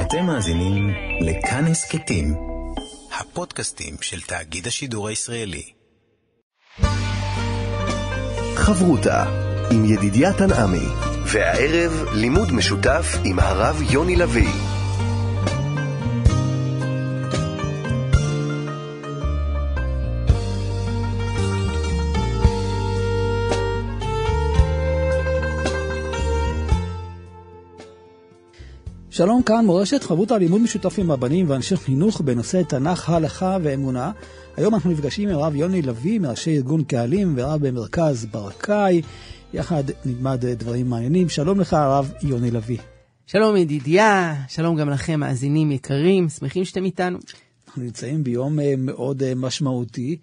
[0.00, 2.34] אתם מאזינים לכאן הסכתים,
[3.18, 5.62] הפודקאסטים של תאגיד השידור הישראלי.
[8.54, 9.24] חברותה
[9.70, 10.86] עם ידידיה תנעמי,
[11.24, 14.69] והערב לימוד משותף עם הרב יוני לביא.
[29.20, 34.12] שלום כאן מורשת חברות הלימוד משותף עם הבנים ואנשי חינוך בנושא תנ"ך, הלכה ואמונה.
[34.56, 39.02] היום אנחנו נפגשים עם הרב יוני לביא, מראשי ארגון קהלים ורב במרכז ברקאי.
[39.54, 41.28] יחד נלמד דברים מעניינים.
[41.28, 42.78] שלום לך הרב יוני לביא.
[43.26, 47.18] שלום ידידיה, שלום גם לכם מאזינים יקרים, שמחים שאתם איתנו.
[47.66, 50.16] אנחנו נמצאים ביום אה, מאוד אה, משמעותי,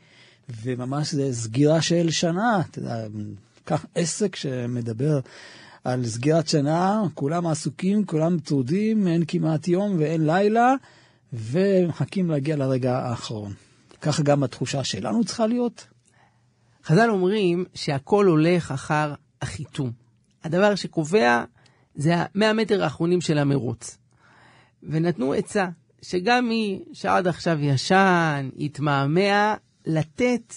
[0.63, 2.61] וממש זה סגירה של שנה.
[2.71, 3.07] אתה יודע,
[3.65, 5.19] קח עסק שמדבר
[5.87, 10.73] על סגירת שנה, כולם עסוקים, כולם צרודים, אין כמעט יום ואין לילה,
[11.33, 13.53] ומחכים להגיע לרגע האחרון.
[14.01, 15.87] ככה גם התחושה שלנו צריכה להיות.
[16.85, 19.91] חז"ל אומרים שהכל הולך אחר החיתום.
[20.43, 21.43] הדבר שקובע
[21.95, 23.97] זה המאה מטר האחרונים של המרוץ.
[24.83, 25.67] ונתנו עצה,
[26.01, 30.53] שגם מי שעד עכשיו ישן, התמהמה, לתת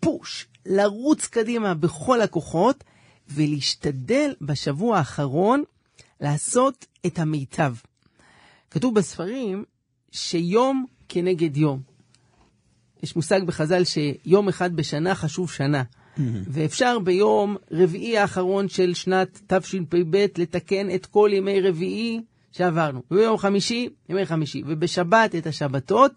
[0.00, 2.84] פוש, לרוץ קדימה בכל הכוחות,
[3.28, 5.62] ולהשתדל בשבוע האחרון
[6.20, 7.74] לעשות את המיטב.
[8.70, 9.64] כתוב בספרים
[10.10, 11.80] שיום כנגד יום.
[13.02, 15.82] יש מושג בחז"ל שיום אחד בשנה חשוב שנה.
[15.82, 16.20] Mm-hmm.
[16.48, 22.20] ואפשר ביום רביעי האחרון של שנת תשפ"ב לתקן את כל ימי רביעי
[22.52, 23.02] שעברנו.
[23.10, 24.62] וביום חמישי, ימי חמישי.
[24.66, 26.12] ובשבת את השבתות.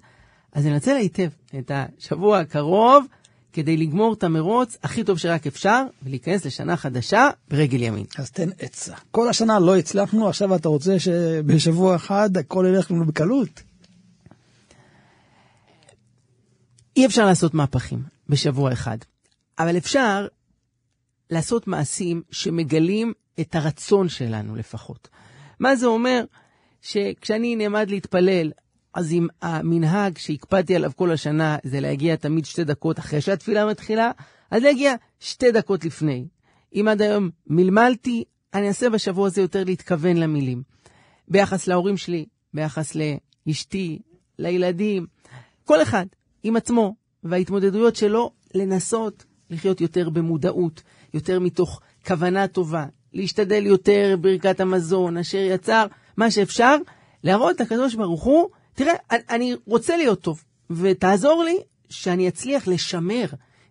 [0.53, 3.05] אז ננצל היטב את השבוע הקרוב
[3.53, 8.05] כדי לגמור את המרוץ הכי טוב שרק אפשר, ולהיכנס לשנה חדשה ברגל ימין.
[8.17, 8.95] אז תן עצה.
[9.11, 13.61] כל השנה לא הצלחנו, עכשיו אתה רוצה שבשבוע אחד הכל ילך לנו בקלות?
[16.97, 18.97] אי אפשר לעשות מהפכים בשבוע אחד,
[19.59, 20.27] אבל אפשר
[21.29, 25.07] לעשות מעשים שמגלים את הרצון שלנו לפחות.
[25.59, 26.23] מה זה אומר?
[26.81, 28.51] שכשאני נעמד להתפלל,
[28.93, 34.11] אז אם המנהג שהקפדתי עליו כל השנה זה להגיע תמיד שתי דקות אחרי שהתפילה מתחילה,
[34.51, 36.27] אז להגיע שתי דקות לפני.
[36.73, 38.23] אם עד היום מלמלתי,
[38.53, 40.63] אני אעשה בשבוע הזה יותר להתכוון למילים.
[41.27, 42.95] ביחס להורים שלי, ביחס
[43.47, 43.99] לאשתי,
[44.39, 45.05] לילדים,
[45.65, 46.05] כל אחד
[46.43, 50.81] עם עצמו וההתמודדויות שלו, לנסות לחיות יותר במודעות,
[51.13, 55.85] יותר מתוך כוונה טובה, להשתדל יותר ברכת המזון, אשר יצר,
[56.17, 56.75] מה שאפשר,
[57.23, 58.93] להראות לקדוש ברוך הוא תראה,
[59.29, 61.57] אני רוצה להיות טוב, ותעזור לי
[61.89, 63.25] שאני אצליח לשמר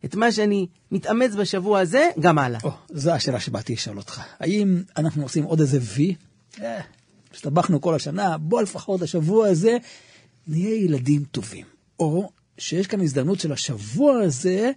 [0.04, 2.60] את מה שאני מתאמץ בשבוע הזה, גם הלאה.
[2.60, 4.20] Oh, זו השאלה שבאתי לשאול אותך.
[4.38, 6.14] האם אנחנו עושים עוד איזה וי?
[6.60, 6.80] אה,
[7.34, 9.76] הסתבכנו כל השנה, בוא לפחות השבוע הזה
[10.46, 11.66] נהיה ילדים טובים.
[12.00, 14.70] או שיש כאן הזדמנות של השבוע הזה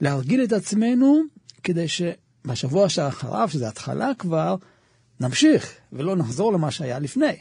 [0.00, 1.20] להרגיל את עצמנו
[1.62, 4.56] כדי שבשבוע שאחריו, שזה התחלה כבר,
[5.20, 7.36] נמשיך ולא נחזור למה שהיה לפני.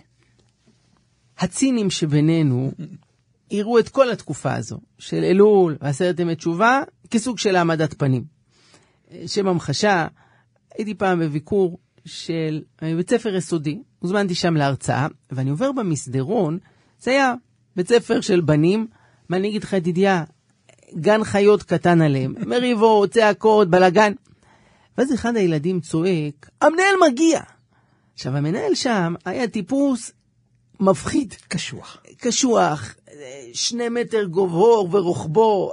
[1.39, 2.71] הצינים שבינינו
[3.51, 6.81] יראו את כל התקופה הזו של אלול ועשרת ימי תשובה
[7.11, 8.23] כסוג של העמדת פנים.
[9.27, 10.07] שם המחשה,
[10.77, 16.57] הייתי פעם בביקור של בית ספר יסודי, הוזמנתי שם להרצאה, ואני עובר במסדרון,
[16.99, 17.33] זה היה
[17.75, 18.87] בית ספר של בנים,
[19.29, 20.23] מה אני אגיד לך ידידיה,
[20.95, 24.13] גן חיות קטן עליהם, מריבות, צעקות, בלאגן.
[24.97, 27.41] ואז אחד הילדים צועק, המנהל מגיע!
[28.13, 30.11] עכשיו, המנהל שם היה טיפוס
[30.79, 31.33] מפחיד.
[31.47, 31.97] קשוח.
[32.17, 32.95] קשוח,
[33.53, 35.71] שני מטר גובהו ורוחבו,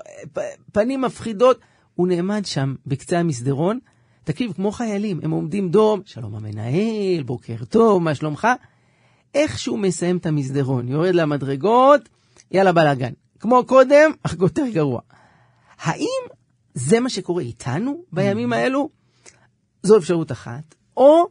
[0.72, 1.60] פנים מפחידות.
[1.94, 3.78] הוא נעמד שם בקצה המסדרון,
[4.24, 8.48] תקשיב, כמו חיילים, הם עומדים דום, שלום המנהל, בוקר טוב, מה שלומך?
[9.34, 12.08] איך שהוא מסיים את המסדרון, יורד למדרגות,
[12.50, 13.12] יאללה בלאגן.
[13.40, 15.00] כמו קודם, אך יותר גרוע.
[15.78, 16.22] האם
[16.74, 18.88] זה מה שקורה איתנו בימים האלו?
[19.82, 20.74] זו אפשרות אחת.
[20.96, 21.24] או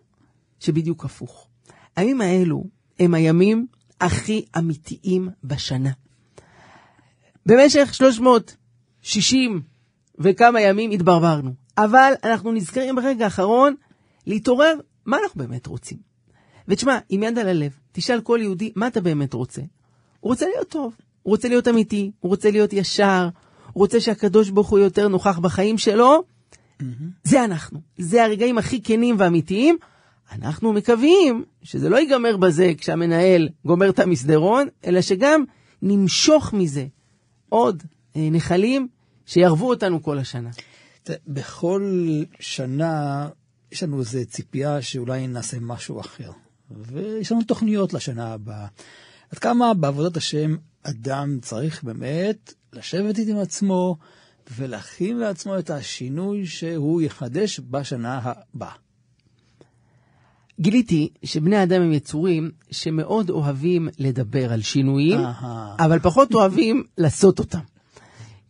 [0.60, 1.48] שבדיוק הפוך.
[1.96, 2.64] הימים האלו
[3.02, 3.68] הם הימים
[4.02, 5.90] הכי אמיתיים בשנה.
[7.46, 9.62] במשך 360
[10.20, 13.76] וכמה ימים התברברנו, אבל אנחנו נזכרים ברגע האחרון
[14.28, 14.74] להתעורר
[15.06, 15.98] מה אנחנו באמת רוצים.
[16.68, 19.62] ותשמע, עם יד על הלב, תשאל כל יהודי מה אתה באמת רוצה.
[20.20, 23.30] הוא רוצה להיות טוב, הוא רוצה להיות אמיתי, הוא רוצה להיות ישר,
[23.74, 26.24] הוא רוצה שהקדוש ברוך הוא יותר נוכח בחיים שלו.
[26.82, 26.84] Mm-hmm.
[27.24, 29.78] זה אנחנו, זה הרגעים הכי כנים ואמיתיים.
[30.32, 35.44] אנחנו מקווים שזה לא ייגמר בזה כשהמנהל גומר את המסדרון, אלא שגם
[35.82, 36.86] נמשוך מזה
[37.50, 37.84] עוד
[38.16, 38.88] אה, נחלים
[39.26, 40.50] שיערבו אותנו כל השנה.
[41.28, 41.94] בכל
[42.40, 43.28] שנה
[43.72, 46.32] יש לנו איזו ציפייה שאולי נעשה משהו אחר.
[46.72, 48.68] ויש לנו תוכניות לשנה הבאה.
[49.32, 53.98] עד כמה בעבודת השם אדם צריך באמת לשבת עם עצמו
[54.58, 58.74] ולהכין לעצמו את השינוי שהוא יחדש בשנה הבאה.
[60.62, 65.20] גיליתי שבני אדם הם יצורים שמאוד אוהבים לדבר על שינויים.
[65.80, 67.60] אבל פחות אוהבים לעשות אותם.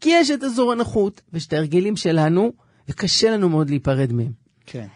[0.02, 2.54] כי יש את אזור הנוחות ואת ההרגלים שלנו,
[2.90, 4.32] וקשה לנו מאוד להיפרד מהם.
[4.66, 4.88] כן.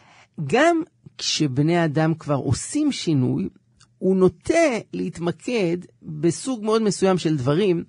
[0.45, 0.81] גם
[1.17, 3.49] כשבני אדם כבר עושים שינוי,
[3.97, 7.83] הוא נוטה להתמקד בסוג מאוד מסוים של דברים.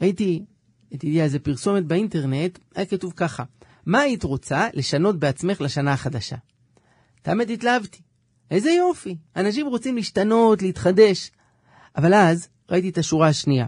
[0.00, 0.44] ראיתי,
[0.94, 3.44] את ידיעה, איזה פרסומת באינטרנט, היה כתוב ככה,
[3.86, 6.36] מה היית רוצה לשנות בעצמך לשנה החדשה?
[7.22, 8.07] את האמת התלהבתי.
[8.50, 11.30] איזה יופי, אנשים רוצים להשתנות, להתחדש.
[11.96, 13.66] אבל אז ראיתי את השורה השנייה.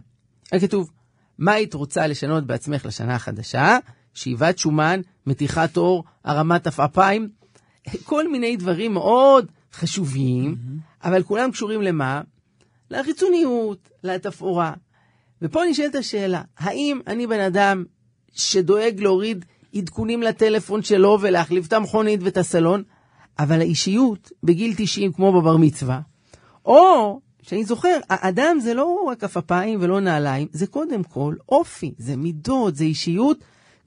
[0.53, 0.91] היה כתוב,
[1.39, 3.79] מה היית רוצה לשנות בעצמך לשנה החדשה?
[4.15, 7.29] שאיבת שומן, מתיחת עור, הרמת עפעפיים,
[8.05, 10.57] כל מיני דברים מאוד חשובים,
[11.05, 12.21] אבל כולם קשורים למה?
[12.91, 14.73] לחיצוניות, לתפאורה.
[15.43, 17.85] ופה נשאלת השאלה, האם אני בן אדם
[18.33, 19.45] שדואג להוריד
[19.75, 22.83] עדכונים לטלפון שלו ולהחליף את המכונית ואת הסלון,
[23.41, 26.01] אבל האישיות בגיל 90 כמו בבר מצווה,
[26.65, 32.17] או שאני זוכר, האדם זה לא רק עפעפיים ולא נעליים, זה קודם כל אופי, זה
[32.17, 33.39] מידות, זה אישיות.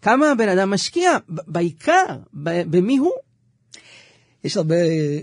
[0.01, 3.11] כמה הבן אדם משקיע, בעיקר, במי הוא.
[4.43, 5.19] יש הרבה אה,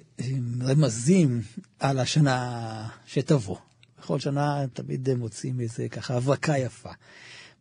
[0.62, 1.40] רמזים
[1.80, 3.56] על השנה שתבוא.
[3.98, 6.90] בכל שנה תמיד מוצאים איזה ככה הברקה יפה.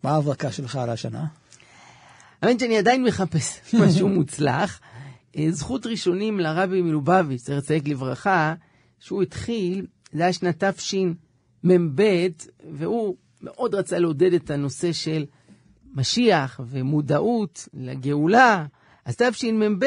[0.03, 1.25] מה ההברקה שלך על השנה?
[2.41, 4.79] האמת שאני עדיין מחפש משהו מוצלח.
[5.37, 8.53] אה, זכות ראשונים לרבי מלובביץ', צריך לציית לברכה,
[8.99, 12.27] שהוא התחיל, זה היה שנת תשמ"ב,
[12.71, 15.25] והוא מאוד רצה לעודד את הנושא של
[15.93, 18.65] משיח ומודעות לגאולה.
[19.05, 19.85] אז תשמ"ב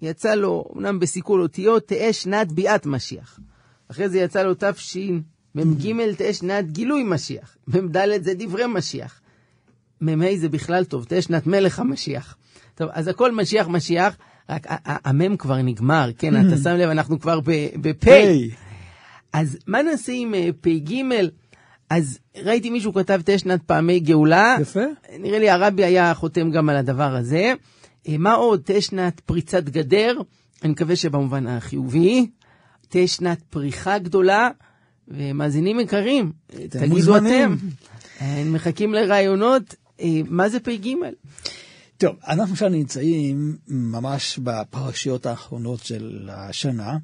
[0.00, 3.40] יצא לו, אמנם בסיכול אותיות, תהא שנת ביאת משיח.
[3.90, 7.56] אחרי זה יצא לו תשמ"ג, תהא שנת גילוי משיח.
[7.68, 9.20] מ"ד זה דברי משיח.
[10.00, 12.36] מ"ה זה בכלל טוב, תהא שנת מלך המשיח.
[12.74, 14.16] טוב, אז הכל משיח משיח,
[14.48, 17.40] רק המ"ם כבר נגמר, כן, אתה שם לב, אנחנו כבר
[17.80, 18.08] בפ'.
[19.32, 20.94] אז מה נעשה עם אה, פ"ג?
[21.90, 24.56] אז ראיתי מישהו כתב תהא שנת פעמי גאולה.
[24.60, 24.80] יפה.
[25.18, 27.52] נראה לי הרבי היה חותם גם על הדבר הזה.
[28.08, 28.60] אה, מה עוד?
[28.64, 30.16] תהא שנת פריצת גדר,
[30.62, 32.26] אני מקווה שבמובן החיובי.
[32.88, 34.48] תהא שנת פריחה גדולה,
[35.08, 36.32] ומאזינים יקרים,
[36.70, 37.16] תגידו.
[37.16, 37.56] אתם.
[38.20, 39.74] אה, מחכים לרעיונות,
[40.28, 40.88] מה זה פ"ג?
[42.04, 46.98] טוב, אנחנו עכשיו נמצאים ממש בפרשיות האחרונות של השנה,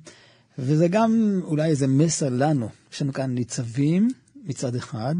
[0.58, 2.68] וזה גם אולי איזה מסר לנו.
[2.92, 4.08] יש לנו כאן ניצבים
[4.44, 5.14] מצד אחד,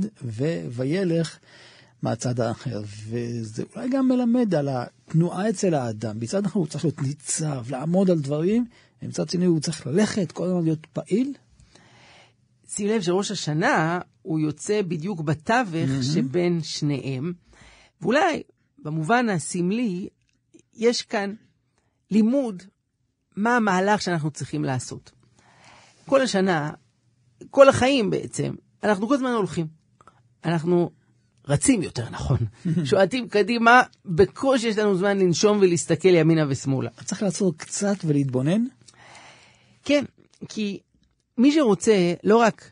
[0.75, 1.39] ווילך
[2.03, 6.21] מהצד האחר, וזה אולי גם מלמד על התנועה אצל האדם.
[6.21, 8.65] מצד אחד הוא צריך להיות ניצב, לעמוד על דברים,
[9.03, 11.35] ומצד שני הוא צריך ללכת, כל הזמן להיות פעיל.
[12.69, 17.33] שים לב שראש השנה הוא יוצא בדיוק בתווך שבין שניהם,
[18.03, 18.43] ואולי
[18.83, 20.09] במובן הסמלי
[20.75, 21.35] יש כאן
[22.11, 22.63] לימוד
[23.37, 25.11] מה המהלך שאנחנו צריכים לעשות.
[26.07, 26.73] כל השנה,
[27.51, 29.67] כל החיים בעצם, אנחנו כל הזמן הולכים.
[30.45, 30.91] אנחנו
[31.49, 32.39] רצים יותר נכון,
[32.89, 36.91] שועטים קדימה, בקושי יש לנו זמן לנשום ולהסתכל ימינה ושמאלה.
[37.05, 38.65] צריך לעצור קצת ולהתבונן.
[39.85, 40.05] כן,
[40.49, 40.81] כי
[41.39, 42.71] מי שרוצה לא רק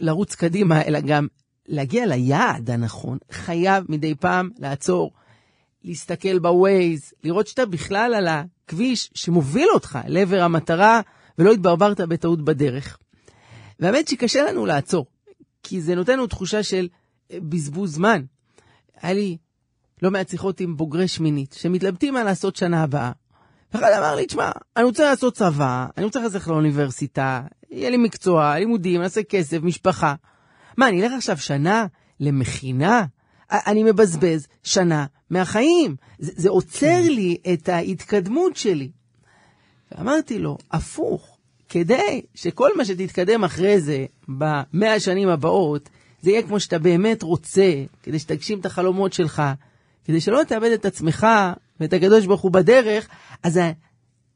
[0.00, 1.26] לרוץ קדימה, אלא גם
[1.68, 5.12] להגיע ליעד הנכון, חייב מדי פעם לעצור,
[5.84, 11.00] להסתכל בווייז, לראות שאתה בכלל על הכביש שמוביל אותך לעבר המטרה,
[11.38, 12.98] ולא התברברת בטעות בדרך.
[13.80, 15.06] והאמת שקשה לנו לעצור,
[15.62, 16.88] כי זה נותן לנו תחושה של
[17.30, 18.22] אה, בזבוז זמן.
[19.02, 19.36] היה לי
[20.02, 23.12] לא מעט שיחות עם בוגרי שמינית, שמתלבטים מה לעשות שנה הבאה.
[23.72, 28.58] ואחד אמר לי, תשמע, אני רוצה לעשות צבא, אני רוצה לחזק לאוניברסיטה, יהיה לי מקצוע,
[28.58, 30.14] לימודים, נעשה כסף, משפחה.
[30.78, 31.86] מה, אני אלך עכשיו שנה
[32.20, 33.04] למכינה?
[33.50, 35.96] אני מבזבז שנה מהחיים.
[36.18, 38.90] זה, זה עוצר לי את ההתקדמות שלי.
[39.92, 45.88] ואמרתי לו, הפוך, כדי שכל מה שתתקדם אחרי זה, במאה השנים הבאות,
[46.22, 49.42] זה יהיה כמו שאתה באמת רוצה, כדי שתגשים את החלומות שלך,
[50.04, 51.26] כדי שלא תאבד את עצמך
[51.80, 53.08] ואת הקדוש ברוך הוא בדרך,
[53.42, 53.60] אז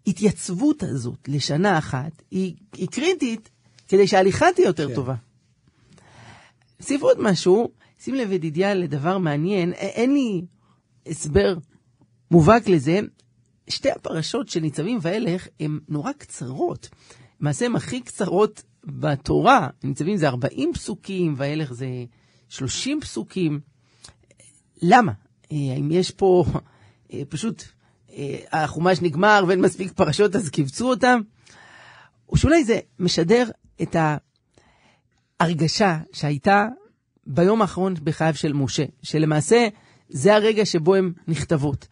[0.06, 3.50] ההתייצבות הזאת לשנה אחת היא, היא קריטית
[3.88, 4.94] כדי שההליכה תהיה יותר כן.
[4.94, 5.14] טובה.
[6.82, 7.68] סיף עוד משהו,
[8.00, 10.42] שים לב ידידיה לדבר מעניין, אין לי
[11.06, 11.54] הסבר
[12.30, 13.00] מובהק לזה.
[13.68, 16.88] שתי הפרשות של ניצבים ואילך הן נורא קצרות.
[17.40, 19.68] למעשה הן הכי קצרות בתורה.
[19.84, 21.86] ניצבים זה 40 פסוקים, ואילך זה
[22.48, 23.60] 30 פסוקים.
[24.82, 25.12] למה?
[25.52, 26.44] אה, האם יש פה
[27.12, 27.64] אה, פשוט
[28.12, 31.20] אה, החומש נגמר ואין מספיק פרשות אז קיבצו אותם?
[32.28, 33.50] או שאולי זה משדר
[33.82, 33.96] את
[35.42, 36.66] ההרגשה שהייתה
[37.26, 39.68] ביום האחרון בחייו של משה, שלמעשה
[40.08, 41.88] זה הרגע שבו הן נכתבות.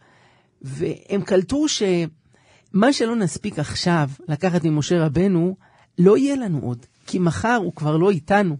[0.61, 5.55] והם קלטו שמה שלא נספיק עכשיו לקחת ממשה רבנו,
[5.99, 8.57] לא יהיה לנו עוד, כי מחר הוא כבר לא איתנו.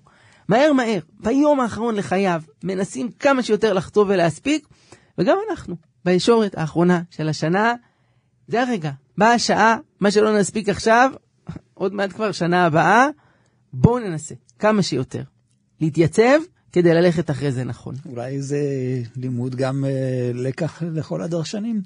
[0.48, 4.67] מהר מהר, ביום האחרון לחייו, מנסים כמה שיותר לחטוא ולהספיק,
[5.17, 7.74] וגם אנחנו, בישורת האחרונה של השנה,
[8.48, 8.91] זה הרגע.
[9.17, 11.12] באה השעה, מה שלא נספיק עכשיו,
[11.74, 13.07] עוד מעט כבר שנה הבאה,
[13.74, 15.24] בואו ננסה כמה שיותר.
[15.82, 16.39] להתייצב
[16.72, 17.96] כדי ללכת אחרי זה נכון.
[18.06, 18.62] אולי זה
[19.15, 21.82] לימוד גם uh, לקח לכל הדרשנים.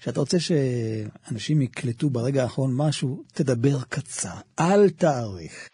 [0.00, 5.68] כשאתה רוצה שאנשים יקלטו ברגע האחרון משהו, תדבר קצר, אל תאריך.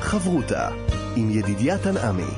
[0.00, 0.68] חברותה
[1.16, 2.32] עם ידידיה תנעמי.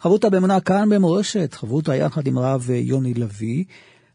[0.00, 3.64] חברותה באמונה כאן במורשת, חברותה יחד עם הרב יוני לביא,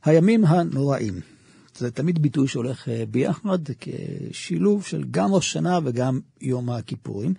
[0.06, 1.37] הימים הנוראים.
[1.78, 7.34] זה תמיד ביטוי שהולך אה, ביחד כשילוב של גם ראש שנה וגם יום הכיפורים.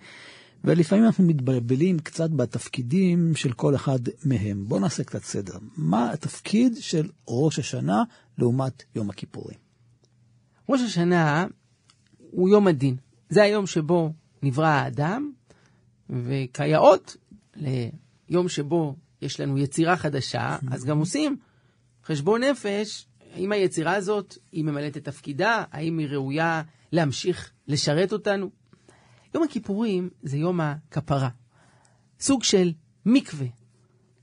[0.63, 4.65] ולפעמים אנחנו מתבלבלים קצת בתפקידים של כל אחד מהם.
[4.67, 5.57] בואו נעשה קצת סדר.
[5.77, 8.03] מה התפקיד של ראש השנה
[8.37, 9.57] לעומת יום הכיפורים?
[10.69, 11.47] ראש השנה
[12.31, 12.95] הוא יום הדין.
[13.29, 15.31] זה היום שבו נברא האדם,
[16.09, 17.17] וכיאות,
[17.55, 21.37] ליום שבו יש לנו יצירה חדשה, אז גם עושים
[22.05, 23.05] חשבון נפש,
[23.39, 28.49] האם היצירה הזאת, היא ממלאת את תפקידה, האם היא ראויה להמשיך לשרת אותנו.
[29.35, 31.29] יום הכיפורים זה יום הכפרה.
[32.19, 32.71] סוג של
[33.05, 33.47] מקווה.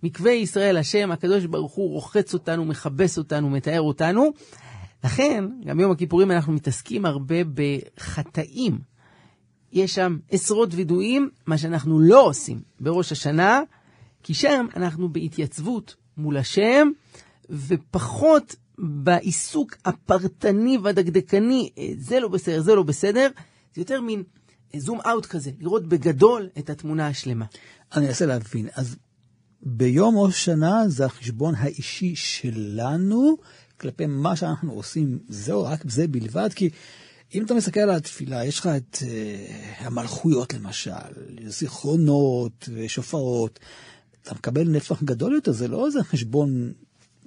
[0.03, 4.33] מקווה ישראל השם, הקדוש ברוך הוא רוחץ אותנו, מכבס אותנו, מתאר אותנו.
[5.05, 8.79] לכן, גם יום הכיפורים אנחנו מתעסקים הרבה בחטאים.
[9.73, 13.61] יש שם עשרות וידויים, מה שאנחנו לא עושים בראש השנה,
[14.23, 16.89] כי שם אנחנו בהתייצבות מול השם,
[17.51, 23.29] ופחות בעיסוק הפרטני והדקדקני, זה לא בסדר, זה לא בסדר,
[23.75, 24.23] זה יותר מין
[24.77, 27.45] זום אאוט כזה, לראות בגדול את התמונה השלמה.
[27.95, 28.69] אני אנסה להבין.
[28.75, 28.97] אז
[29.63, 33.37] ביום ראש שנה זה החשבון האישי שלנו
[33.81, 35.19] כלפי מה שאנחנו עושים.
[35.29, 36.71] זהו, רק זה בלבד, כי
[37.35, 39.05] אם אתה מסתכל על התפילה, יש לך את uh,
[39.85, 40.91] המלכויות למשל,
[41.47, 43.59] זיכרונות ושופרות,
[44.23, 46.73] אתה מקבל נפח גדול יותר, זה לא איזה חשבון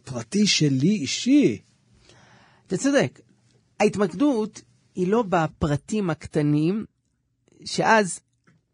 [0.09, 1.61] פרטי שלי אישי.
[2.67, 3.19] אתה צודק.
[3.79, 4.61] ההתמקדות
[4.95, 6.85] היא לא בפרטים הקטנים,
[7.65, 8.19] שאז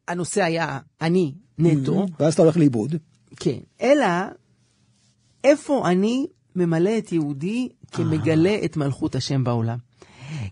[0.07, 2.05] הנושא היה אני נטו.
[2.19, 2.95] ואז אתה הולך לאיבוד.
[3.35, 3.59] כן.
[3.81, 4.05] אלא,
[5.43, 8.65] איפה אני ממלא את יהודי כמגלה אה.
[8.65, 9.77] את מלכות השם בעולם.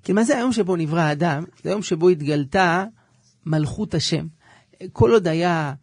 [0.04, 1.44] כי מה זה היום שבו נברא האדם?
[1.64, 2.86] זה היום שבו התגלתה
[3.46, 4.28] מלכות השם.
[4.92, 5.74] כל עוד היה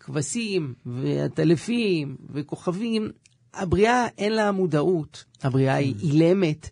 [0.00, 3.10] כבשים ועטלפים וכוכבים,
[3.56, 6.70] הבריאה אין לה מודעות, הבריאה היא אילמת.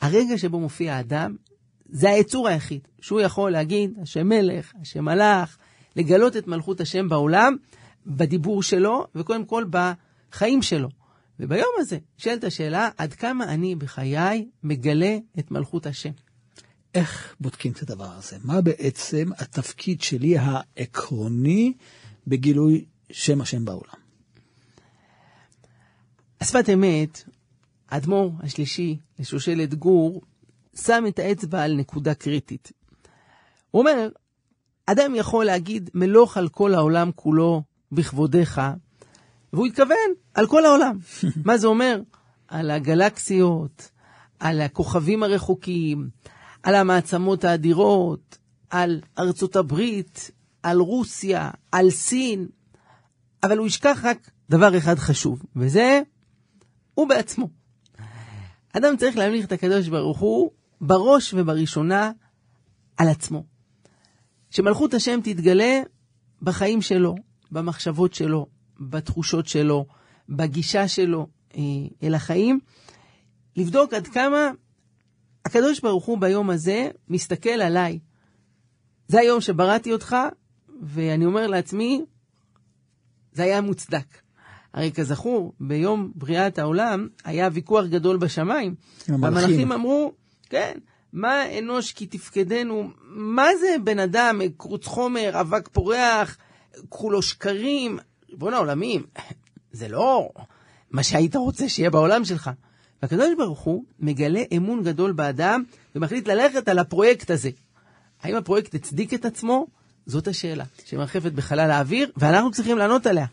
[0.00, 1.36] הרגע שבו מופיע האדם,
[1.88, 5.58] זה היצור היחיד, שהוא יכול להגיד, השם מלך, השם מלאך,
[5.96, 7.56] לגלות את מלכות השם בעולם,
[8.06, 10.88] בדיבור שלו, וקודם כל בחיים שלו.
[11.40, 16.10] וביום הזה נשאלת השאלה, עד כמה אני בחיי מגלה את מלכות השם?
[16.94, 18.36] איך בודקים את הדבר הזה?
[18.44, 21.72] מה בעצם התפקיד שלי העקרוני
[22.26, 24.03] בגילוי שם השם בעולם?
[26.44, 27.24] השפת אמת,
[27.90, 30.22] האדמו"ר השלישי לשושלת גור,
[30.74, 32.72] שם את האצבע על נקודה קריטית.
[33.70, 34.08] הוא אומר,
[34.86, 38.60] אדם יכול להגיד מלוך על כל העולם כולו בכבודיך,
[39.52, 40.98] והוא התכוון על כל העולם.
[41.46, 42.00] מה זה אומר?
[42.48, 43.90] על הגלקסיות,
[44.38, 46.08] על הכוכבים הרחוקים,
[46.62, 48.38] על המעצמות האדירות,
[48.70, 50.30] על ארצות הברית,
[50.62, 52.46] על רוסיה, על סין,
[53.42, 56.02] אבל הוא ישכח רק דבר אחד חשוב, וזה
[56.94, 57.48] הוא בעצמו.
[58.72, 62.12] אדם צריך להמליך את הקדוש ברוך הוא בראש ובראשונה
[62.96, 63.44] על עצמו.
[64.50, 65.80] שמלכות השם תתגלה
[66.42, 67.14] בחיים שלו,
[67.50, 68.46] במחשבות שלו,
[68.80, 69.86] בתחושות שלו,
[70.28, 71.62] בגישה שלו אה,
[72.02, 72.60] אל החיים,
[73.56, 74.50] לבדוק עד כמה
[75.44, 77.98] הקדוש ברוך הוא ביום הזה מסתכל עליי.
[79.08, 80.16] זה היום שבראתי אותך,
[80.82, 82.04] ואני אומר לעצמי,
[83.32, 84.23] זה היה מוצדק.
[84.74, 88.74] הרי כזכור, ביום בריאת העולם היה ויכוח גדול בשמיים.
[89.08, 90.12] המלאכים אמרו,
[90.50, 90.78] כן,
[91.12, 92.90] מה אנוש כי תפקדנו?
[93.08, 96.36] מה זה בן אדם, קרוץ חומר, אבק פורח,
[96.88, 97.98] כולו שקרים?
[98.30, 99.02] ריבון העולמים,
[99.72, 100.28] זה לא
[100.90, 102.50] מה שהיית רוצה שיהיה בעולם שלך.
[103.02, 105.62] והקדוש ברוך הוא מגלה אמון גדול באדם
[105.94, 107.50] ומחליט ללכת על הפרויקט הזה.
[108.22, 109.66] האם הפרויקט הצדיק את עצמו?
[110.06, 113.26] זאת השאלה שמרחפת בחלל האוויר, ואנחנו צריכים לענות עליה.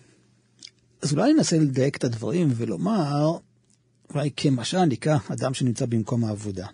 [1.02, 3.38] אז אולי ננסה לדייק את הדברים ולומר,
[4.14, 6.68] אולי כמשל ניקח אדם שנמצא במקום העבודה.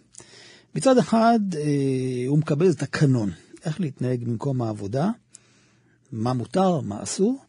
[0.76, 3.32] מצד אחד, אה, הוא מקבל את הקנון,
[3.66, 5.10] איך להתנהג במקום העבודה,
[6.12, 7.40] מה מותר, מה אסור,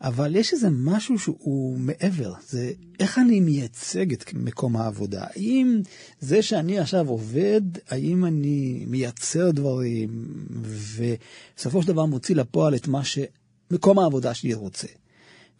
[0.00, 5.24] אבל יש איזה משהו שהוא מעבר, זה איך אני מייצג את מקום העבודה.
[5.24, 5.80] האם
[6.20, 13.02] זה שאני עכשיו עובד, האם אני מייצר דברים, ובסופו של דבר מוציא לפועל את מה
[13.04, 14.86] שמקום העבודה שלי רוצה.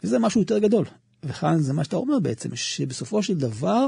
[0.03, 0.85] וזה משהו יותר גדול.
[1.23, 3.87] וכאן זה מה שאתה אומר בעצם, שבסופו של דבר,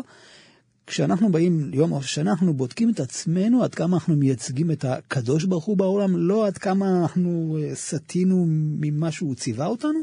[0.87, 5.43] כשאנחנו באים ליום ראש השנה, אנחנו בודקים את עצמנו עד כמה אנחנו מייצגים את הקדוש
[5.43, 9.99] ברוך הוא בעולם, לא עד כמה אנחנו אה, סטינו ממה שהוא ציווה אותנו?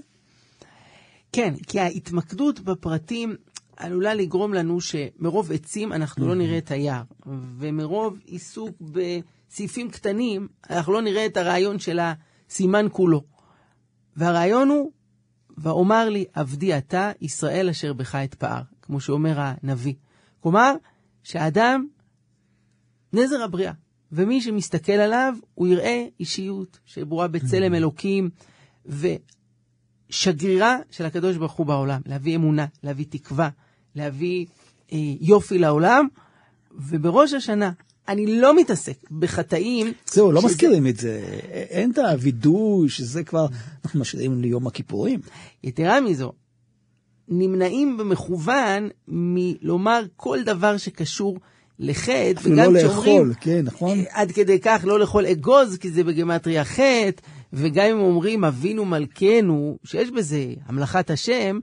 [1.32, 3.36] כן, כי ההתמקדות בפרטים
[3.76, 7.02] עלולה לגרום לנו שמרוב עצים אנחנו לא נראה את היער,
[7.58, 13.22] ומרוב עיסוק בסעיפים קטנים, אנחנו לא נראה את הרעיון של הסימן כולו.
[14.16, 14.90] והרעיון הוא,
[15.58, 19.94] ואומר לי עבדי אתה, ישראל אשר בך אתפאר, כמו שאומר הנביא.
[20.40, 20.74] כלומר,
[21.22, 21.86] שהאדם
[23.12, 23.72] נזר הבריאה,
[24.12, 28.30] ומי שמסתכל עליו, הוא יראה אישיות שברורה בצלם אלוקים,
[30.10, 33.48] ושגרירה של הקדוש ברוך הוא בעולם, להביא אמונה, להביא תקווה,
[33.94, 34.46] להביא
[34.92, 36.06] אה, יופי לעולם,
[36.70, 37.72] ובראש השנה,
[38.08, 39.92] אני לא מתעסק בחטאים.
[40.06, 40.42] זהו, לא.
[40.42, 41.20] מזכירים את זה.
[41.50, 43.46] אין את הווידוי שזה כבר,
[43.84, 45.20] אנחנו משאירים ליום הכיפורים.
[45.64, 46.32] יתרה מזו,
[47.28, 51.38] נמנעים במכוון מלומר כל דבר שקשור
[51.78, 53.98] לחטא, וגם לא לאכול, כן, נכון?
[53.98, 58.84] אה, עד כדי כך לא לאכול אגוז, כי זה בגמטריה חטא, וגם אם אומרים אבינו
[58.84, 61.58] מלכנו, שיש בזה המלכת השם,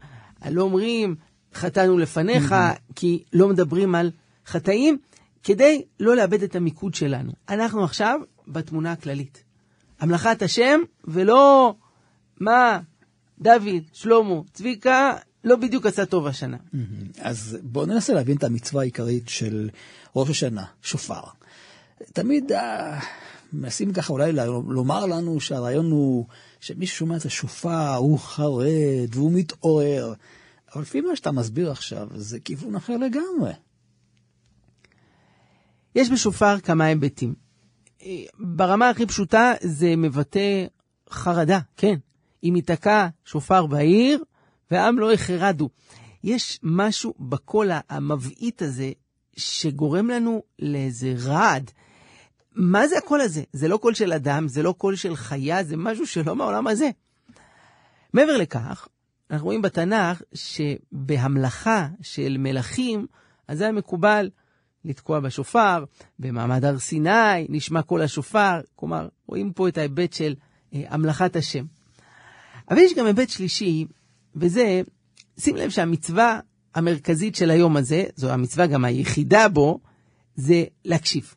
[0.51, 1.15] לא אומרים
[1.53, 2.55] חטאנו לפניך,
[2.95, 4.11] כי לא מדברים על
[4.47, 4.97] חטאים,
[5.43, 7.31] כדי לא לאבד את המיקוד שלנו.
[7.49, 9.43] אנחנו עכשיו בתמונה הכללית.
[9.99, 11.75] המלכת השם, ולא
[12.39, 12.79] מה
[13.39, 16.57] דוד, שלמה, צביקה, לא בדיוק עשה טוב השנה.
[17.19, 19.69] אז בואו ננסה להבין את המצווה העיקרית של
[20.15, 21.21] ראש השנה, שופר.
[22.13, 22.99] תמיד אה,
[23.53, 24.31] מנסים ככה אולי
[24.67, 26.25] לומר לנו שהרעיון הוא
[26.59, 30.13] שמי ששומע את השופר הוא חרד והוא מתעורר.
[30.73, 33.53] אבל לפי מה שאתה מסביר עכשיו, זה כיוון אחר לגמרי.
[35.99, 37.33] יש בשופר כמה היבטים.
[38.01, 40.65] אה, ברמה הכי פשוטה זה מבטא
[41.09, 41.95] חרדה, כן.
[42.43, 44.23] אם ייתקע שופר בעיר,
[44.71, 45.69] והעם לא יחרדו.
[46.23, 48.91] יש משהו בקול המבעית הזה
[49.37, 51.71] שגורם לנו לאיזה רעד.
[52.55, 53.43] מה זה הקול הזה?
[53.53, 56.89] זה לא קול של אדם, זה לא קול של חיה, זה משהו שלא מהעולם הזה.
[58.13, 58.87] מעבר לכך,
[59.31, 63.07] אנחנו רואים בתנ"ך שבהמלכה של מלכים,
[63.47, 64.29] אז זה היה מקובל
[64.89, 65.83] לתקוע בשופר,
[66.19, 70.35] במעמד הר סיני נשמע קול השופר, כלומר, רואים פה את ההיבט של
[70.73, 71.65] אה, המלכת השם.
[72.71, 73.85] אבל יש גם היבט שלישי,
[74.35, 74.81] וזה,
[75.39, 76.39] שים לב שהמצווה
[76.75, 79.79] המרכזית של היום הזה, זו המצווה גם היחידה בו,
[80.35, 81.33] זה להקשיב.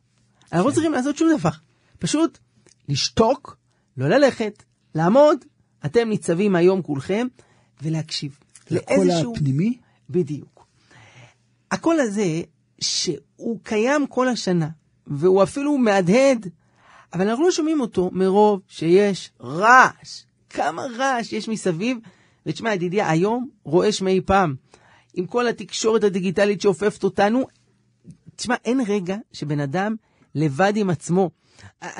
[0.52, 1.50] אנחנו לא צריכים לעשות שום דבר,
[1.98, 2.38] פשוט
[2.88, 3.56] לשתוק,
[3.96, 4.62] לא ללכת,
[4.94, 5.44] לעמוד,
[5.86, 7.26] אתם ניצבים היום כולכם,
[7.82, 8.38] ולהקשיב.
[8.70, 9.78] לקול הפנימי?
[10.10, 10.66] בדיוק.
[11.70, 12.42] הקול הזה,
[12.82, 14.68] שהוא קיים כל השנה,
[15.06, 16.48] והוא אפילו מהדהד,
[17.14, 20.24] אבל אנחנו לא שומעים אותו מרוב שיש רעש.
[20.50, 21.98] כמה רעש יש מסביב,
[22.46, 24.54] ותשמע, ידידיה, היום רועש מאי פעם.
[25.14, 27.46] עם כל התקשורת הדיגיטלית שאופפת אותנו,
[28.36, 29.94] תשמע, אין רגע שבן אדם
[30.34, 31.30] לבד עם עצמו.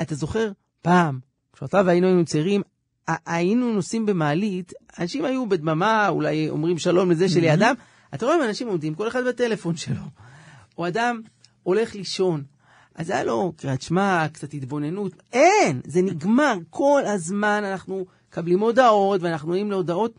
[0.01, 1.19] אתה זוכר, פעם,
[1.53, 2.61] כשאתה והיינו היינו צעירים,
[3.07, 7.73] היינו נוסעים במעלית, אנשים היו בדממה, אולי אומרים שלום לזה שלידם,
[8.13, 10.01] אתה רואה אנשים עומדים, כל אחד בטלפון שלו.
[10.77, 11.21] או אדם
[11.63, 12.43] הולך לישון,
[12.95, 15.13] אז היה לו קריאת שמע, קצת התבוננות.
[15.33, 16.53] אין, זה נגמר.
[16.69, 20.15] כל הזמן אנחנו מקבלים הודעות ואנחנו עונים להודעות.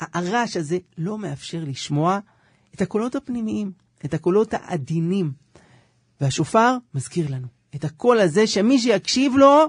[0.00, 2.18] הרעש הזה לא מאפשר לשמוע
[2.74, 3.72] את הקולות הפנימיים,
[4.04, 5.32] את הקולות העדינים.
[6.20, 9.66] והשופר מזכיר לנו את הקול הזה שמי שיקשיב לו,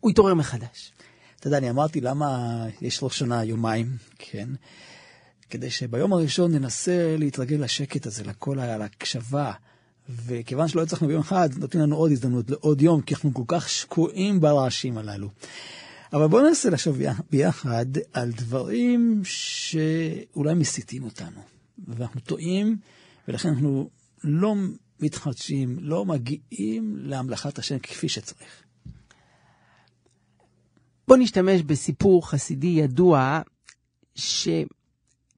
[0.00, 0.92] הוא יתעורר מחדש.
[1.40, 2.28] אתה יודע, אני אמרתי למה
[2.80, 3.86] יש ראש שנה יומיים,
[4.18, 4.48] כן?
[5.50, 9.52] כדי שביום הראשון ננסה להתרגל לשקט הזה, לקול, להקשבה.
[10.08, 13.68] וכיוון שלא הצלחנו ביום אחד, נותנים לנו עוד הזדמנות לעוד יום, כי אנחנו כל כך
[13.68, 15.30] שקועים ברעשים הללו.
[16.12, 16.98] אבל בואו ננסה לחשוב
[17.30, 21.40] ביחד על דברים שאולי מסיתים אותנו,
[21.88, 22.76] ואנחנו טועים,
[23.28, 23.90] ולכן אנחנו
[24.24, 24.54] לא
[25.00, 28.62] מתחדשים, לא מגיעים להמלכת השם כפי שצריך.
[31.08, 33.40] בואו נשתמש בסיפור חסידי ידוע,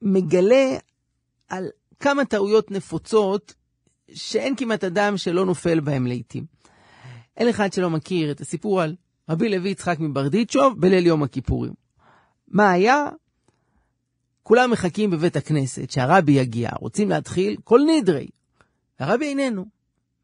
[0.00, 0.76] שמגלה
[1.48, 1.68] על
[2.00, 3.54] כמה טעויות נפוצות
[4.12, 6.44] שאין כמעט אדם שלא נופל בהם לעיתים.
[7.36, 8.94] אין אחד שלא מכיר את הסיפור על
[9.28, 11.72] רבי לוי יצחק מברדיצ'וב בליל יום הכיפורים.
[12.48, 13.08] מה היה?
[14.42, 18.28] כולם מחכים בבית הכנסת שהרבי יגיע, רוצים להתחיל כל נדרי.
[18.98, 19.64] הרבי איננו.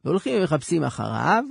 [0.04, 1.44] והולכים ומחפשים אחריו,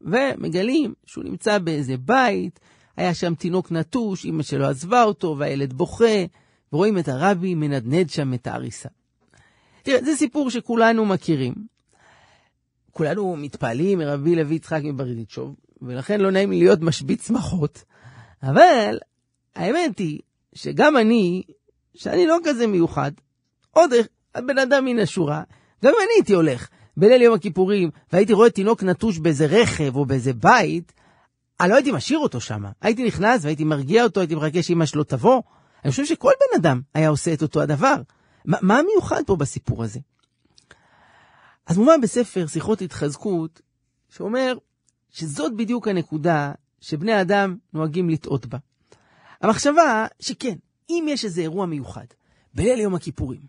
[0.00, 2.60] ומגלים שהוא נמצא באיזה בית,
[2.96, 6.24] היה שם תינוק נטוש, אמא שלו עזבה אותו, והילד בוכה,
[6.72, 8.88] ורואים את הרבי מנדנד שם את העריסה.
[9.82, 11.54] תראה, זה סיפור שכולנו מכירים.
[12.90, 17.84] כולנו מתפעלים מרבי לוי יצחק מברדיצ'וב, ולכן לא נעים לי להיות משבית שמחות.
[18.42, 18.98] אבל
[19.56, 20.20] האמת היא
[20.54, 21.42] שגם אני,
[21.94, 23.12] שאני לא כזה מיוחד,
[23.70, 23.90] עוד
[24.46, 25.42] בן אדם מן השורה,
[25.84, 30.32] גם אני הייתי הולך בליל יום הכיפורים והייתי רואה תינוק נטוש באיזה רכב או באיזה
[30.32, 30.92] בית,
[31.60, 32.64] אני לא הייתי משאיר אותו שם.
[32.80, 35.40] הייתי נכנס והייתי מרגיע אותו, הייתי מחכה שאמא שלו תבוא.
[35.84, 37.94] אני חושב שכל בן אדם היה עושה את אותו הדבר.
[38.44, 40.00] מה, מה המיוחד פה בסיפור הזה?
[41.66, 43.60] אז מובן בספר שיחות התחזקות,
[44.08, 44.54] שאומר
[45.10, 48.58] שזאת בדיוק הנקודה שבני אדם נוהגים לטעות בה.
[49.40, 50.54] המחשבה שכן,
[50.90, 52.04] אם יש איזה אירוע מיוחד,
[52.54, 53.40] בליל יום הכיפורים,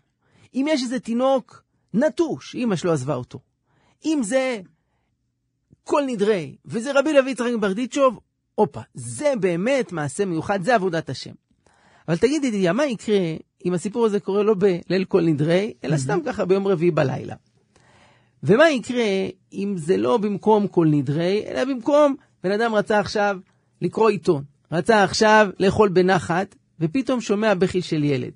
[0.54, 1.62] אם יש איזה תינוק
[1.94, 3.40] נטוש, אמא שלו עזבה אותו,
[4.04, 4.60] אם זה
[5.84, 8.20] כל נדרי, וזה רבי לוי יצחק ברדיצ'וב,
[8.54, 11.34] הופה, זה באמת מעשה מיוחד, זה עבודת השם.
[12.08, 13.18] אבל תגיד ידידיה, מה יקרה
[13.64, 17.34] אם הסיפור הזה קורה לא בליל כל נדרי, אלא סתם ככה ביום רביעי בלילה?
[18.42, 19.04] ומה יקרה
[19.52, 23.38] אם זה לא במקום כל נדרי, אלא במקום בן אדם רצה עכשיו
[23.82, 28.32] לקרוא עיתון, רצה עכשיו לאכול בנחת, ופתאום שומע בכי של ילד.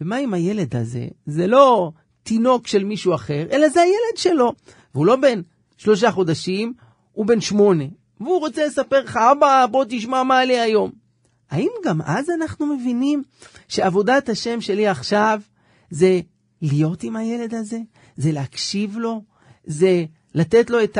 [0.00, 1.06] ומה עם הילד הזה?
[1.26, 4.52] זה לא תינוק של מישהו אחר, אלא זה הילד שלו.
[4.94, 5.40] והוא לא בן
[5.76, 6.72] שלושה חודשים,
[7.12, 7.84] הוא בן שמונה.
[8.20, 10.90] והוא רוצה לספר לך, אבא, בוא תשמע מה לי היום.
[11.50, 13.22] האם גם אז אנחנו מבינים
[13.68, 15.40] שעבודת השם שלי עכשיו
[15.90, 16.20] זה
[16.62, 17.78] להיות עם הילד הזה?
[18.16, 19.22] זה להקשיב לו?
[19.64, 20.98] זה לתת לו את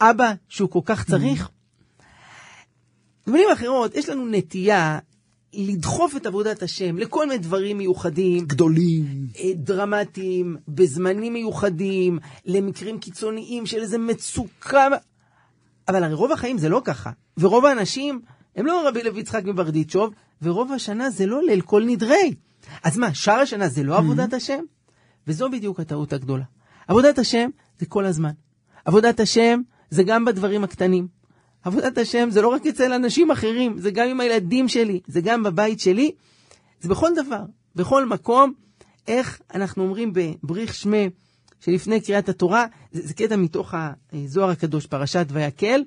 [0.00, 1.48] האבא שהוא כל כך צריך?
[3.26, 4.98] במילים אחרות, יש לנו נטייה
[5.54, 8.44] לדחוף את עבודת השם לכל מיני דברים מיוחדים.
[8.44, 9.26] גדולים.
[9.38, 14.88] אה, דרמטיים, בזמנים מיוחדים, למקרים קיצוניים של איזה מצוקה.
[15.88, 17.10] אבל הרי רוב החיים זה לא ככה.
[17.38, 18.20] ורוב האנשים
[18.56, 22.34] הם לא רבי לוי יצחק מברדיצ'וב, ורוב השנה זה לא ליל כל נדרי.
[22.84, 24.64] אז מה, שאר השנה זה לא עבודת השם?
[25.26, 26.44] וזו בדיוק הטעות הגדולה.
[26.88, 28.30] עבודת השם זה כל הזמן.
[28.84, 31.08] עבודת השם זה גם בדברים הקטנים.
[31.64, 35.42] עבודת השם זה לא רק אצל אנשים אחרים, זה גם עם הילדים שלי, זה גם
[35.42, 36.10] בבית שלי,
[36.80, 37.42] זה בכל דבר,
[37.76, 38.52] בכל מקום.
[39.08, 40.96] איך אנחנו אומרים בבריך שמה
[41.60, 43.74] שלפני קריאת התורה, זה, זה קטע מתוך
[44.12, 45.82] הזוהר הקדוש, פרשת ויקל,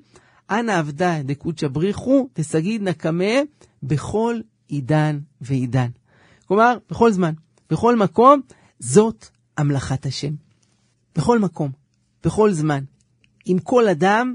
[0.50, 3.34] אנא עבדה דקודשא בריחו, תסגיד נקמה
[3.82, 5.88] בכל עידן ועידן.
[6.46, 7.32] כלומר, בכל זמן,
[7.70, 8.40] בכל מקום,
[8.78, 10.34] זאת המלאכת השם.
[11.16, 11.70] בכל מקום,
[12.24, 12.84] בכל זמן,
[13.44, 14.34] עם כל אדם,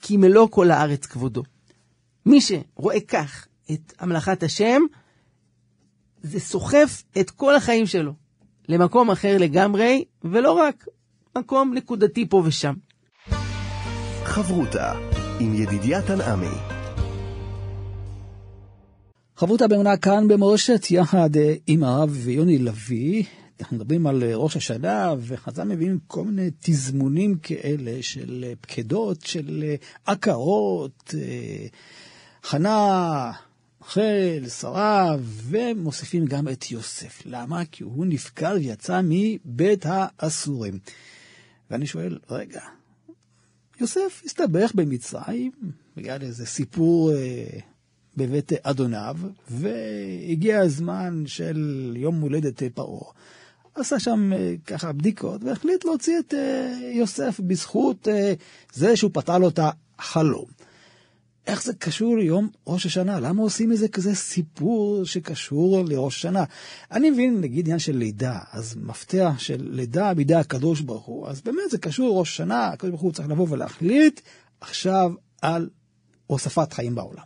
[0.00, 1.42] כי מלוא כל הארץ כבודו.
[2.26, 4.82] מי שרואה כך את המלאכת השם,
[6.22, 8.12] זה סוחף את כל החיים שלו
[8.68, 10.86] למקום אחר לגמרי, ולא רק
[11.38, 12.74] מקום נקודתי פה ושם.
[14.24, 15.09] חברותה
[15.40, 16.56] עם ידידיה תנעמי.
[19.36, 23.24] חברותה באמונה כאן במורשת יחד אה, עם הרב יוני לביא.
[23.60, 29.20] אנחנו מדברים על אה, ראש השנה, וחז"ל מביאים כל מיני תזמונים כאלה של אה, פקדות,
[29.20, 29.64] של
[30.06, 31.14] עקרות,
[32.42, 33.32] חנה,
[33.82, 37.22] רחל, שרה, ומוסיפים גם את יוסף.
[37.24, 37.64] למה?
[37.64, 40.78] כי הוא נפקד ויצא מבית האסורים.
[41.70, 42.60] ואני שואל, רגע,
[43.80, 45.52] יוסף הסתבך במצרים,
[45.96, 47.44] בגלל איזה סיפור אה,
[48.16, 49.16] בבית אדוניו,
[49.50, 53.12] והגיע הזמן של יום הולדת פרעה.
[53.74, 58.34] עשה שם אה, ככה בדיקות והחליט להוציא את אה, יוסף בזכות אה,
[58.72, 59.58] זה שהוא פתר לו את
[59.98, 60.44] החלום.
[61.50, 63.20] איך זה קשור ליום ראש השנה?
[63.20, 66.44] למה עושים איזה כזה סיפור שקשור לראש השנה?
[66.90, 71.40] אני מבין, נגיד עניין של לידה, אז מפתח של לידה בידי הקדוש ברוך הוא, אז
[71.40, 74.20] באמת זה קשור לראש השנה, הקדוש ברוך הוא צריך לבוא ולהחליט
[74.60, 75.70] עכשיו על
[76.26, 77.24] הוספת חיים בעולם.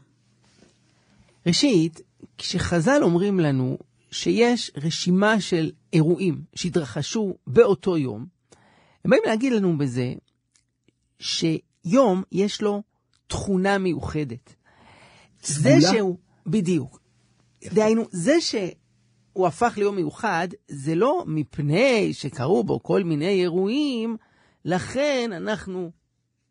[1.46, 2.00] ראשית,
[2.38, 3.78] כשחז"ל אומרים לנו
[4.10, 8.26] שיש רשימה של אירועים שהתרחשו באותו יום,
[9.04, 10.12] הם באים להגיד לנו בזה
[11.18, 12.82] שיום יש לו
[13.26, 14.54] תכונה מיוחדת.
[15.42, 15.80] סגולה?
[15.80, 17.00] זה שהוא, בדיוק.
[17.64, 24.16] דהיינו, זה שהוא הפך ליום מיוחד, זה לא מפני שקרו בו כל מיני אירועים,
[24.64, 25.90] לכן אנחנו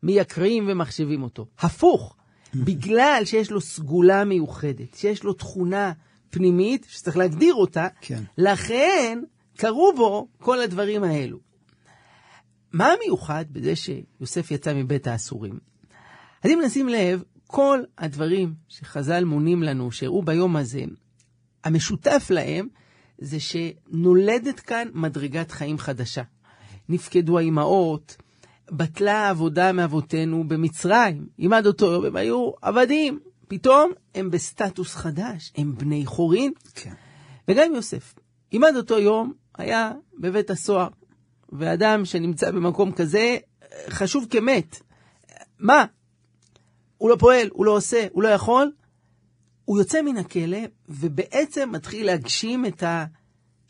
[0.02, 1.46] מייקרים ומחשבים אותו.
[1.58, 2.16] הפוך,
[2.66, 5.92] בגלל שיש לו סגולה מיוחדת, שיש לו תכונה
[6.30, 8.22] פנימית, שצריך להגדיר אותה, כן.
[8.38, 9.22] לכן
[9.56, 11.38] קרו בו כל הדברים האלו.
[12.72, 15.58] מה המיוחד בזה שיוסף יצא מבית האסורים?
[16.44, 20.84] אז אם נשים לב, כל הדברים שחז"ל מונים לנו, שהראו ביום הזה,
[21.64, 22.68] המשותף להם
[23.18, 26.22] זה שנולדת כאן מדרגת חיים חדשה.
[26.88, 28.16] נפקדו האימהות,
[28.70, 31.26] בטלה העבודה מאבותינו במצרים.
[31.38, 36.52] אם עד אותו יום הם היו עבדים, פתאום הם בסטטוס חדש, הם בני חורין.
[36.74, 36.94] כן.
[37.48, 38.14] וגם יוסף,
[38.52, 40.88] אם עד אותו יום היה בבית הסוהר,
[41.52, 43.36] ואדם שנמצא במקום כזה
[43.88, 44.82] חשוב כמת,
[45.58, 45.84] מה?
[47.04, 48.72] הוא לא פועל, הוא לא עושה, הוא לא יכול,
[49.64, 52.82] הוא יוצא מן הכלא, ובעצם מתחיל להגשים את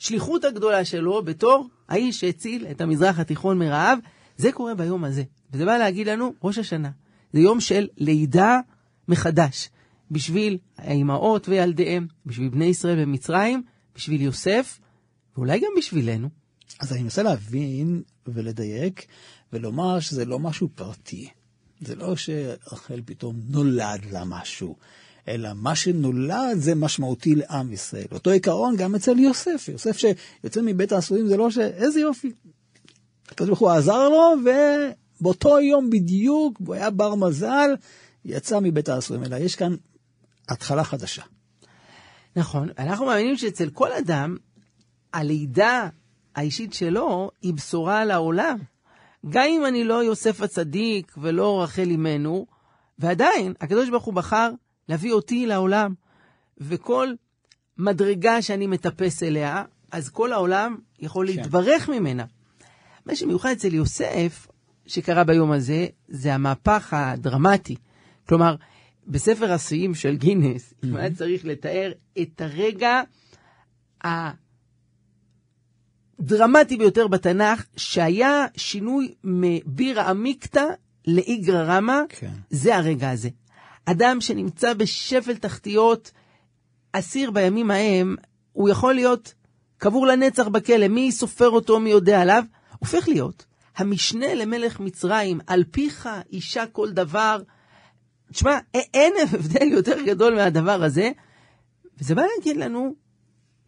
[0.01, 3.99] השליחות הגדולה שלו בתור האיש שהציל את המזרח התיכון מרעב.
[4.37, 6.91] זה קורה ביום הזה, וזה בא להגיד לנו ראש השנה.
[7.33, 8.61] זה יום של לידה
[9.09, 9.71] מחדש,
[10.11, 13.63] בשביל האימהות וילדיהם, בשביל בני ישראל במצרים,
[13.95, 14.81] בשביל יוסף,
[15.37, 16.29] ואולי גם בשבילנו.
[16.81, 19.07] אז אני מנסה להבין ולדייק
[19.53, 21.31] ולומר שזה לא משהו פרטי.
[21.81, 24.77] זה לא שרחל פתאום נולד לה משהו,
[25.29, 28.07] אלא מה שנולד זה משמעותי לעם ישראל.
[28.13, 29.69] אותו עיקרון גם אצל יוסף.
[29.69, 31.59] יוסף שיוצא מבית האסורים זה לא ש...
[31.59, 32.33] איזה יופי.
[33.27, 34.35] הקדוש ברוך הוא עזר לו,
[35.21, 37.71] ובאותו יום בדיוק, הוא היה בר מזל,
[38.25, 39.75] יצא מבית האסורים, אלא יש כאן
[40.49, 41.23] התחלה חדשה.
[42.37, 44.37] נכון, אנחנו מאמינים שאצל כל אדם,
[45.13, 45.89] הלידה
[46.35, 48.59] האישית שלו היא בשורה לעולם.
[49.31, 52.47] גם אם אני לא יוסף הצדיק ולא רחל אימנו,
[52.99, 54.51] ועדיין הקדוש ברוך הוא בחר
[54.89, 55.95] להביא אותי לעולם.
[56.59, 57.09] וכל
[57.79, 61.37] מדרגה שאני מטפס אליה, אז כל העולם יכול כן.
[61.37, 62.25] להתברך ממנה.
[63.07, 64.47] מה שמיוחד אצל יוסף,
[64.87, 67.77] שקרה ביום הזה, זה המהפך הדרמטי.
[68.29, 68.57] כלומר,
[69.07, 73.03] בספר השיאים של גינס, אם היה צריך לתאר את הרגע
[76.19, 80.65] הדרמטי ביותר בתנ"ך, שהיה שינוי מבירא עמיקתא
[81.07, 82.33] לאיגרא רמא, כן.
[82.51, 83.29] זה הרגע הזה.
[83.85, 86.11] אדם שנמצא בשפל תחתיות,
[86.93, 88.17] אסיר בימים ההם,
[88.53, 89.35] הוא יכול להיות
[89.79, 92.45] קבור לנצח בכלא, מי סופר אותו, מי יודע עליו,
[92.79, 93.47] הופך להיות
[93.77, 97.43] המשנה למלך מצרים, על פיך אישה כל דבר.
[98.33, 101.11] תשמע, אין הבדל יותר גדול מהדבר הזה,
[101.99, 102.95] וזה בא להגיד לנו,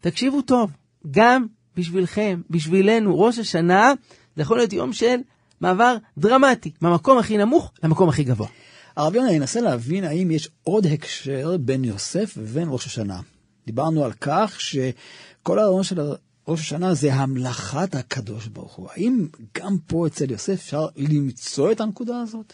[0.01, 0.71] תקשיבו טוב,
[1.11, 1.47] גם
[1.77, 3.93] בשבילכם, בשבילנו, ראש השנה,
[4.37, 5.17] זה יכול להיות יום של
[5.61, 8.49] מעבר דרמטי, מהמקום הכי נמוך למקום הכי גבוה.
[8.97, 13.21] הרב יונה, אני אנסה להבין האם יש עוד הקשר בין יוסף ובין ראש השנה.
[13.67, 16.01] דיברנו על כך שכל הרעיון של
[16.49, 18.89] ראש השנה זה המלאכת הקדוש ברוך הוא.
[18.91, 22.53] האם גם פה אצל יוסף אפשר למצוא את הנקודה הזאת?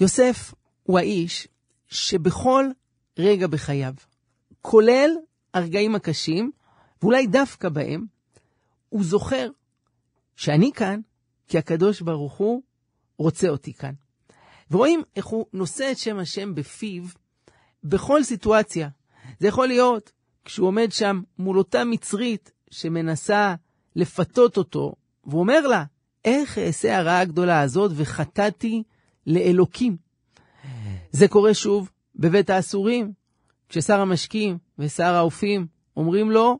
[0.00, 1.48] יוסף הוא האיש
[1.88, 2.66] שבכל
[3.18, 3.94] רגע בחייו,
[4.62, 5.10] כולל
[5.54, 6.50] הרגעים הקשים,
[7.02, 8.06] ואולי דווקא בהם,
[8.88, 9.50] הוא זוכר
[10.36, 11.00] שאני כאן
[11.48, 12.62] כי הקדוש ברוך הוא
[13.18, 13.92] רוצה אותי כאן.
[14.70, 17.02] ורואים איך הוא נושא את שם השם בפיו
[17.84, 18.88] בכל סיטואציה.
[19.40, 20.12] זה יכול להיות
[20.44, 23.54] כשהוא עומד שם מול אותה מצרית שמנסה
[23.96, 25.84] לפתות אותו, והוא אומר לה,
[26.24, 28.82] איך אעשה הרעה הגדולה הזאת וחטאתי
[29.26, 29.96] לאלוקים.
[31.10, 33.12] זה קורה שוב בבית האסורים,
[33.68, 36.58] כששר המשקים ושר האופים אומרים לו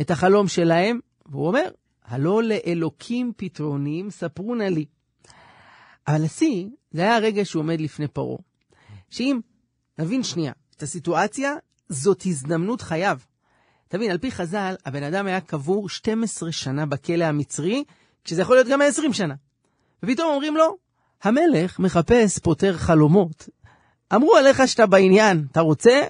[0.00, 1.68] את החלום שלהם, והוא אומר,
[2.04, 4.84] הלא לאלוקים פתרונים ספרו נא לי.
[6.08, 8.38] אבל השיא, זה היה הרגע שהוא עומד לפני פרעה.
[9.10, 9.40] שאם
[9.98, 11.54] נבין שנייה את הסיטואציה,
[11.88, 13.18] זאת הזדמנות חייו.
[13.88, 17.84] תבין, על פי חז"ל, הבן אדם היה קבור 12 שנה בכלא המצרי,
[18.24, 19.34] כשזה יכול להיות גם 20 שנה.
[20.02, 20.76] ופתאום אומרים לו,
[21.22, 23.48] המלך מחפש פותר חלומות.
[24.14, 26.00] אמרו עליך שאתה בעניין, אתה רוצה?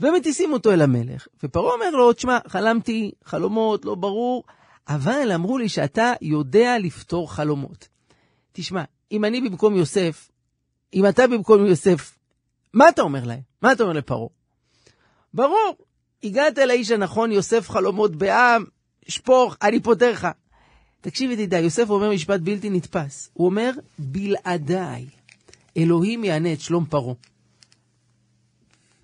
[0.00, 1.26] ומטיסים אותו אל המלך.
[1.42, 4.44] ופרעה אומר לו, תשמע, חלמתי חלומות, לא ברור,
[4.88, 7.88] אבל אמרו לי שאתה יודע לפתור חלומות.
[8.52, 10.28] תשמע, אם אני במקום יוסף,
[10.94, 12.18] אם אתה במקום יוסף,
[12.74, 13.40] מה אתה אומר להם?
[13.62, 14.28] מה אתה אומר לפרעה?
[15.34, 15.76] ברור,
[16.24, 18.64] הגעת לאיש הנכון, יוסף חלומות בעם,
[19.08, 20.28] שפוך, אני פותר לך.
[21.00, 23.30] תקשיב ידידה, יוסף אומר משפט בלתי נתפס.
[23.32, 25.06] הוא אומר, בלעדיי,
[25.76, 27.14] אלוהים יענה את שלום פרעה.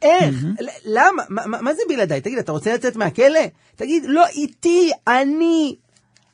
[0.03, 0.45] איך?
[0.61, 1.23] ל- למה?
[1.29, 2.21] מה, מה, זה בלעדיי?
[2.21, 3.41] תגיד, אתה רוצה לצאת מהכלא?
[3.77, 5.77] תגיד, לא איתי, אני.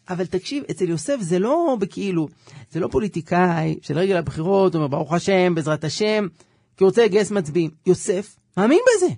[0.08, 2.28] אבל תקשיב, אצל יוסף זה לא בכאילו,
[2.70, 6.26] זה לא פוליטיקאי שלרגל הבחירות אומר ברוך השם, בעזרת השם,
[6.76, 7.70] כי הוא רוצה לגייס מצביעים.
[7.86, 9.08] יוסף מאמין בזה.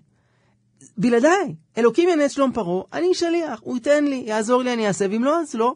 [0.99, 5.25] בלעדיי, אלוקים את שלום פרעה, אני שליח, הוא ייתן לי, יעזור לי, אני אעשה, ואם
[5.25, 5.75] לא, אז לא.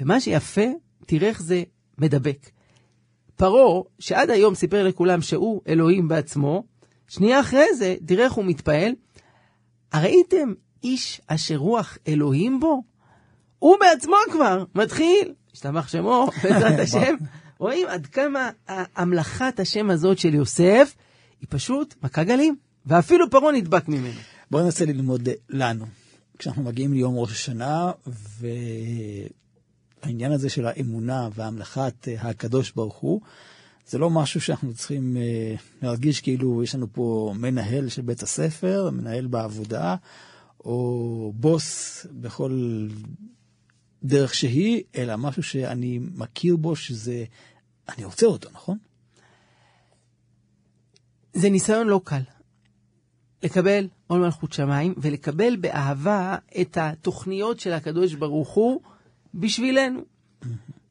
[0.00, 0.66] ומה שיפה,
[1.06, 1.62] תראה איך זה
[1.98, 2.50] מדבק.
[3.36, 6.64] פרעה, שעד היום סיפר לכולם שהוא אלוהים בעצמו,
[7.14, 8.92] שנייה אחרי זה, תראה איך הוא מתפעל.
[9.92, 10.52] הראיתם
[10.84, 12.82] איש אשר רוח אלוהים בו?
[13.58, 17.14] הוא בעצמו כבר מתחיל, השתבח שמו, בעזרת השם.
[17.58, 18.50] רואים עד כמה
[18.96, 20.94] המלאכת השם הזאת של יוסף
[21.40, 24.20] היא פשוט מכה גלים, ואפילו פרעה נדבק ממנו.
[24.50, 25.86] בואו ננסה ללמוד לנו.
[26.38, 27.92] כשאנחנו מגיעים ליום ראש השנה,
[30.02, 33.20] העניין הזה של האמונה והמלכת אה, הקדוש ברוך הוא,
[33.86, 38.90] זה לא משהו שאנחנו צריכים אה, להרגיש כאילו יש לנו פה מנהל של בית הספר,
[38.92, 39.96] מנהל בעבודה,
[40.64, 42.86] או בוס בכל
[44.02, 47.24] דרך שהיא, אלא משהו שאני מכיר בו שזה,
[47.88, 48.78] אני רוצה אותו, נכון?
[51.34, 52.20] זה ניסיון לא קל.
[53.42, 58.80] לקבל עול מלכות שמיים ולקבל באהבה את התוכניות של הקדוש ברוך הוא
[59.34, 60.00] בשבילנו.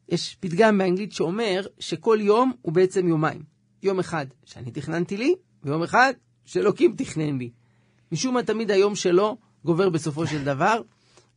[0.08, 3.42] יש פתגם באנגלית שאומר שכל יום הוא בעצם יומיים.
[3.82, 6.12] יום אחד שאני תכננתי לי, ויום אחד
[6.44, 7.50] שאלוקים תכנן לי.
[8.12, 10.80] משום מה תמיד היום שלו גובר בסופו של דבר.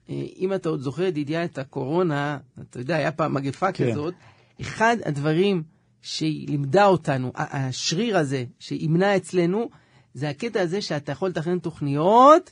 [0.10, 3.92] אה, אם אתה עוד זוכר, ידידיה, את הקורונה, אתה יודע, היה פעם מגפה כן.
[3.92, 4.14] כזאת,
[4.62, 5.64] אחד הדברים
[6.02, 9.70] שהיא לימדה אותנו, השריר הזה שימנע אצלנו,
[10.14, 12.52] זה הקטע הזה שאתה יכול לתכנן תוכניות,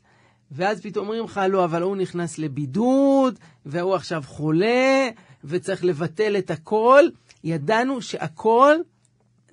[0.51, 5.09] ואז פתאום אומרים לך, לא, אבל הוא נכנס לבידוד, והוא עכשיו חולה,
[5.45, 7.03] וצריך לבטל את הכל.
[7.43, 8.75] ידענו שהכל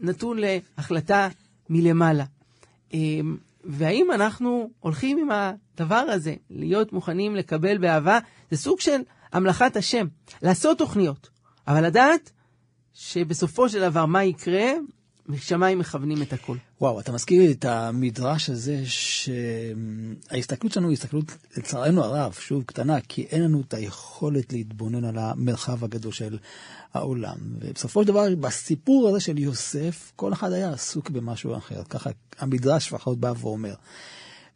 [0.00, 1.28] נתון להחלטה
[1.70, 2.24] מלמעלה.
[2.94, 8.18] אמ, והאם אנחנו הולכים עם הדבר הזה, להיות מוכנים לקבל באהבה,
[8.50, 9.00] זה סוג של
[9.32, 10.06] המלאכת השם,
[10.42, 11.30] לעשות תוכניות,
[11.68, 12.30] אבל לדעת
[12.92, 14.72] שבסופו של דבר מה יקרה,
[15.28, 16.56] משמיים מכוונים את הכל.
[16.80, 23.00] וואו, אתה מזכיר לי את המדרש הזה שההסתכלות שלנו היא הסתכלות, לצערנו הרב, שוב קטנה,
[23.00, 26.38] כי אין לנו את היכולת להתבונן על המרחב הגדול של
[26.94, 27.36] העולם.
[27.60, 31.82] ובסופו של דבר, בסיפור הזה של יוסף, כל אחד היה עסוק במשהו אחר.
[31.84, 33.74] ככה המדרש לפחות בא ואומר.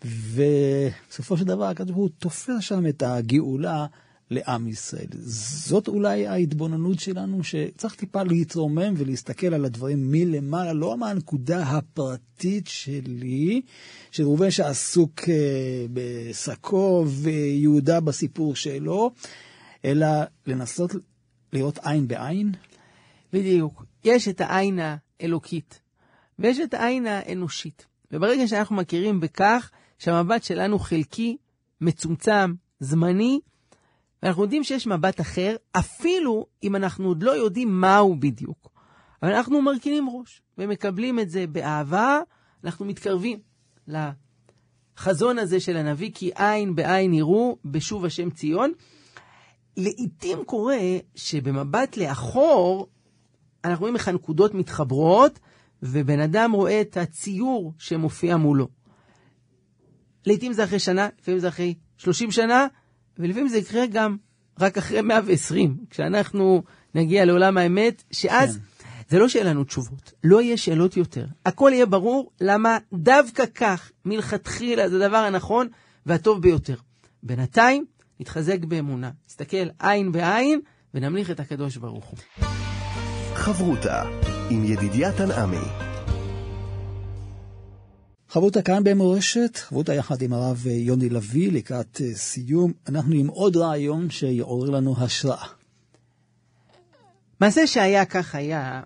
[0.05, 3.87] ובסופו של דבר, הקדוש ברוך הוא תופר שם את הגאולה.
[4.30, 5.06] לעם ישראל.
[5.20, 13.62] זאת אולי ההתבוננות שלנו, שצריך טיפה להתרומם ולהסתכל על הדברים מלמעלה, לא מהנקודה הפרטית שלי,
[14.10, 19.10] של ראובן שעסוק אה, בשקו ויהודה בסיפור שלו,
[19.84, 20.06] אלא
[20.46, 20.90] לנסות
[21.52, 22.52] להיות עין בעין.
[23.32, 23.84] בדיוק.
[24.04, 25.80] יש את העין האלוקית,
[26.38, 27.86] ויש את העין האנושית.
[28.12, 31.36] וברגע שאנחנו מכירים בכך שהמבט שלנו חלקי,
[31.80, 33.40] מצומצם, זמני,
[34.26, 38.68] ואנחנו יודעים שיש מבט אחר, אפילו אם אנחנו עוד לא יודעים מהו בדיוק.
[39.22, 42.20] אבל אנחנו מרכינים ראש ומקבלים את זה באהבה,
[42.64, 43.38] אנחנו מתקרבים
[43.88, 48.72] לחזון הזה של הנביא, כי עין בעין יראו בשוב השם ציון.
[49.76, 50.78] לעתים קורה
[51.14, 52.88] שבמבט לאחור,
[53.64, 55.38] אנחנו רואים איך הנקודות מתחברות,
[55.82, 58.68] ובן אדם רואה את הציור שמופיע מולו.
[60.26, 62.66] לעתים זה אחרי שנה, לפעמים זה אחרי 30 שנה,
[63.18, 64.16] ולפעמים זה יקרה גם
[64.61, 66.62] רק אחרי 120, כשאנחנו
[66.94, 68.62] נגיע לעולם האמת, שאז כן.
[69.09, 71.26] זה לא שיהיה לנו תשובות, לא יהיה שאלות יותר.
[71.46, 75.68] הכל יהיה ברור למה דווקא כך, מלכתחילה, זה הדבר הנכון
[76.07, 76.76] והטוב ביותר.
[77.22, 77.85] בינתיים,
[78.20, 80.61] נתחזק באמונה, נסתכל עין בעין
[80.94, 82.18] ונמליך את הקדוש ברוך הוא.
[83.35, 84.02] חברותה
[84.50, 85.95] עם ידידיה תנעמי
[88.37, 92.72] חברותה כאן במורשת, חברותה יחד עם הרב יוני לביא לקראת סיום.
[92.88, 95.46] אנחנו עם עוד רעיון שיעורר לנו השראה.
[97.40, 98.83] מעשה שהיה כך היה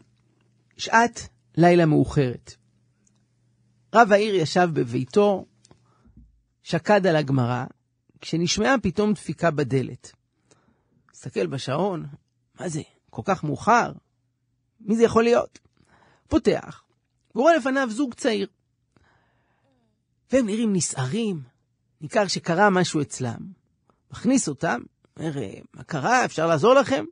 [0.77, 2.55] שעת לילה מאוחרת.
[3.95, 5.45] רב העיר ישב בביתו,
[6.63, 7.65] שקד על הגמרא,
[8.21, 10.13] כשנשמעה פתאום דפיקה בדלת.
[11.13, 12.07] מסתכל בשעון,
[12.61, 13.93] מה זה, כל כך מאוחר?
[14.81, 15.59] מי זה יכול להיות?
[16.29, 16.83] פותח,
[17.35, 18.47] ורואה לפניו זוג צעיר.
[20.33, 21.43] והם נראים נסערים,
[22.01, 23.39] ניכר שקרה משהו אצלם.
[24.11, 24.81] מכניס אותם,
[25.19, 25.33] אומר,
[25.75, 26.25] מה קרה?
[26.25, 27.05] אפשר לעזור לכם?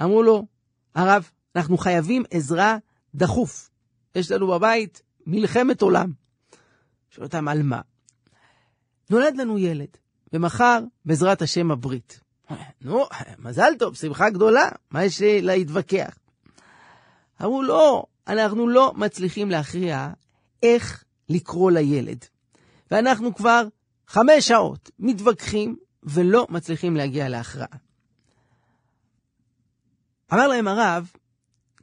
[0.00, 0.46] אמרו לו,
[0.94, 2.76] הרב, אנחנו חייבים עזרה
[3.14, 3.70] דחוף.
[4.14, 6.12] יש לנו בבית מלחמת עולם.
[7.10, 7.80] שואל אותם, על מה?
[9.10, 9.96] נולד לנו ילד,
[10.32, 12.20] ומחר, בעזרת השם, הברית.
[12.80, 13.04] נו,
[13.38, 16.18] מזל טוב, שמחה גדולה, מה יש להתווכח?
[17.42, 20.08] אמרו, לא, אנחנו לא מצליחים להכריע
[20.62, 22.24] איך לקרוא לילד.
[22.90, 23.68] ואנחנו כבר
[24.06, 27.76] חמש שעות מתווכחים ולא מצליחים להגיע להכרעה.
[30.32, 31.10] אמר להם הרב,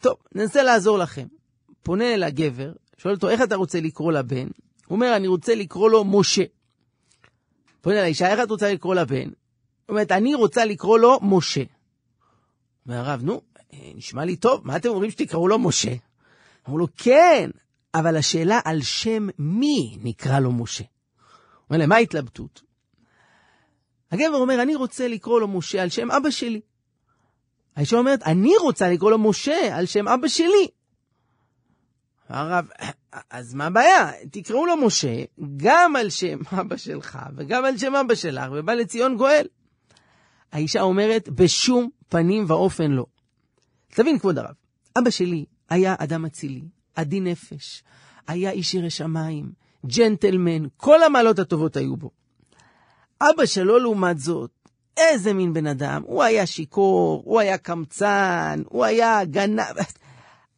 [0.01, 1.27] טוב, ננסה לעזור לכם.
[1.83, 4.47] פונה אל הגבר, שואל אותו, איך אתה רוצה לקרוא לבן?
[4.87, 6.43] הוא אומר, אני רוצה לקרוא לו משה.
[7.81, 9.29] פונה אל האישה, איך את רוצה לקרוא לבן?
[9.89, 11.63] אומרת, אני רוצה לקרוא לו משה.
[12.85, 13.41] אומר הרב, נו,
[13.95, 15.93] נשמע לי טוב, מה אתם אומרים שתקראו לו משה?
[16.67, 17.49] אמרו לו, כן,
[17.95, 20.83] אבל השאלה על שם מי נקרא לו משה.
[21.69, 22.61] אומר להם, מה ההתלבטות?
[24.11, 26.61] הגבר אומר, אני רוצה לקרוא לו משה על שם אבא שלי.
[27.75, 30.67] האישה אומרת, אני רוצה לקרוא לו משה על שם אבא שלי.
[32.29, 32.67] הרב,
[33.29, 34.11] אז מה הבעיה?
[34.31, 35.23] תקראו לו משה
[35.57, 39.47] גם על שם אבא שלך וגם על שם אבא שלך, ובא לציון גואל.
[40.51, 43.05] האישה אומרת, בשום פנים ואופן לא.
[43.89, 44.55] תבין, כבוד הרב,
[44.99, 46.61] אבא שלי היה אדם אצילי,
[46.95, 47.83] עדין נפש,
[48.27, 49.51] היה איש ירא שמיים,
[49.85, 52.11] ג'נטלמן, כל המעלות הטובות היו בו.
[53.21, 54.51] אבא שלו, לעומת זאת,
[54.97, 59.75] איזה מין בן אדם, הוא היה שיכור, הוא היה קמצן, הוא היה גנב.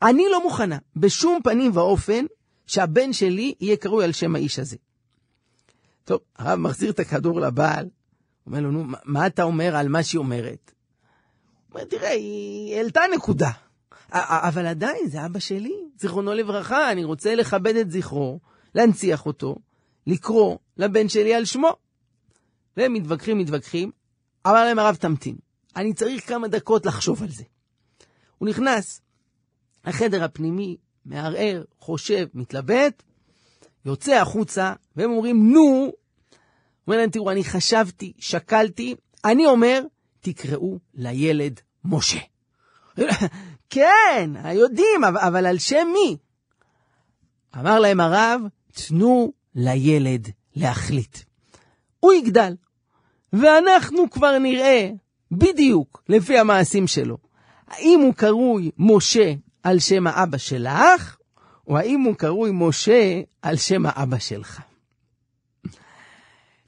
[0.02, 2.26] אני לא מוכנה, בשום פנים ואופן,
[2.68, 4.78] שהבן שלי יהיה קרוי על שם האיש הזה.
[6.04, 7.90] טוב, הרב מחזיר את הכדור לבעל,
[8.48, 10.72] אומר לו, נו, מה אתה אומר על מה שהיא אומרת?
[11.70, 13.50] הוא אומר, תראה, היא העלתה נקודה.
[14.24, 18.40] אבל עדיין, זה אבא שלי, זיכרונו לברכה, אני רוצה לכבד את זכרו,
[18.76, 19.56] להנציח אותו,
[20.08, 21.76] לקרוא לבן שלי על שמו.
[22.78, 23.92] והם מתווכחים, מתווכחים,
[24.48, 25.36] אמר להם הרב, תמתין,
[25.76, 27.44] אני צריך כמה דקות לחשוב על זה.
[28.38, 29.02] הוא נכנס
[29.86, 33.04] לחדר הפנימי, מערער, חושב, מתלבט,
[33.86, 35.92] יוצא החוצה, והם אומרים, נו,
[36.88, 38.96] אומר להם, תראו, אני חשבתי, שקלתי,
[39.26, 39.82] אני אומר,
[40.20, 42.20] תקראו לילד משה.
[43.76, 46.18] כן, יודעים, אבל על שם מי?
[47.60, 51.18] אמר להם הרב, תנו לילד להחליט.
[52.00, 52.56] הוא יגדל,
[53.34, 54.90] ואנחנו כבר נראה
[55.32, 57.18] בדיוק לפי המעשים שלו,
[57.68, 61.18] האם הוא קרוי משה על שם האבא שלך,
[61.68, 64.62] או האם הוא קרוי משה על שם האבא שלך.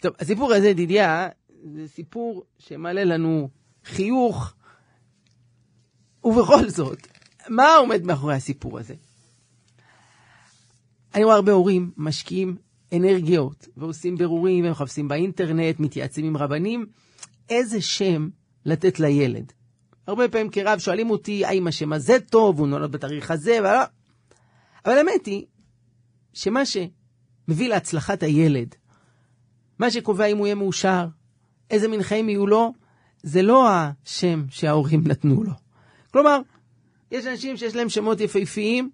[0.02, 1.30] טוב, הסיפור הזה, ידידיה,
[1.74, 3.50] זה סיפור שמעלה לנו
[3.86, 4.54] חיוך,
[6.28, 7.08] ובכל זאת,
[7.50, 8.94] מה עומד מאחורי הסיפור הזה?
[11.16, 12.58] אני רואה הרבה הורים משקיעים
[12.94, 16.86] אנרגיות ועושים בירורים ומחפשים באינטרנט, מתייעצים עם רבנים,
[17.50, 18.30] איזה שם
[18.66, 19.54] לתת לילד.
[20.08, 23.82] הרבה פעמים כרב שואלים אותי, האם השם הזה טוב, הוא נולד בתאריך הזה, ולא.
[24.86, 25.46] אבל האמת היא,
[26.34, 28.76] שמה שמביא להצלחת הילד,
[29.80, 31.08] מה שקובע אם הוא יהיה מאושר,
[31.72, 32.74] איזה מין חיים יהיו לו,
[33.24, 35.67] זה לא השם שההורים נתנו לו.
[36.18, 36.40] כלומר,
[37.12, 38.90] יש אנשים שיש להם שמות יפהפיים,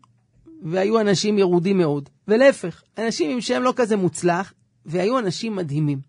[0.64, 2.10] והיו אנשים ירודים מאוד.
[2.28, 4.54] ולהפך, אנשים עם שם לא כזה מוצלח,
[4.86, 6.00] והיו אנשים מדהימים.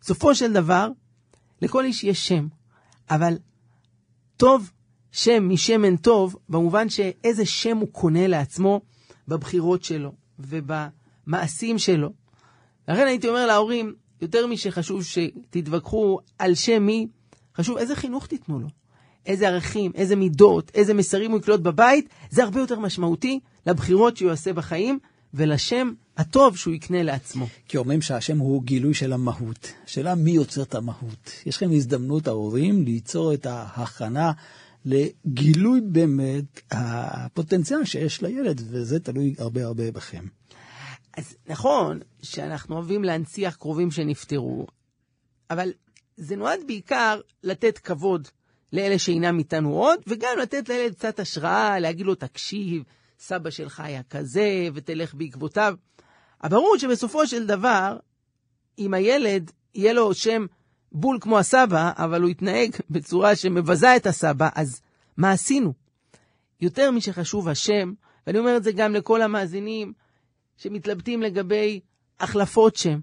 [0.00, 0.88] בסופו של דבר,
[1.62, 2.46] לכל איש יש שם,
[3.10, 3.38] אבל
[4.36, 4.70] טוב
[5.12, 8.80] שם משמן טוב, במובן שאיזה שם הוא קונה לעצמו
[9.28, 12.12] בבחירות שלו ובמעשים שלו.
[12.88, 17.06] לכן הייתי אומר להורים, יותר משחשוב שתתווכחו על שם מי,
[17.56, 18.81] חשוב איזה חינוך תיתנו לו.
[19.26, 24.30] איזה ערכים, איזה מידות, איזה מסרים הוא יקלוט בבית, זה הרבה יותר משמעותי לבחירות שהוא
[24.30, 24.98] יעשה בחיים
[25.34, 27.46] ולשם הטוב שהוא יקנה לעצמו.
[27.68, 29.72] כי אומרים שהשם הוא גילוי של המהות.
[29.84, 31.30] השאלה מי יוצר את המהות.
[31.46, 34.32] יש לכם הזדמנות, ההורים, ליצור את ההכנה
[34.84, 40.24] לגילוי באמת הפוטנציאל שיש לילד, וזה תלוי הרבה הרבה בכם.
[41.16, 44.66] אז נכון שאנחנו אוהבים להנציח קרובים שנפטרו,
[45.50, 45.72] אבל
[46.16, 48.28] זה נועד בעיקר לתת כבוד
[48.72, 52.82] לאלה שאינם איתנו עוד, וגם לתת לילד קצת השראה, להגיד לו, תקשיב,
[53.18, 55.74] סבא שלך היה כזה, ותלך בעקבותיו.
[56.42, 57.96] אבל ברור שבסופו של דבר,
[58.78, 60.46] אם הילד יהיה לו שם
[60.92, 64.80] בול כמו הסבא, אבל הוא יתנהג בצורה שמבזה את הסבא, אז
[65.16, 65.72] מה עשינו?
[66.60, 67.92] יותר משחשוב השם,
[68.26, 69.92] ואני אומר את זה גם לכל המאזינים
[70.56, 71.80] שמתלבטים לגבי
[72.20, 73.00] החלפות שם.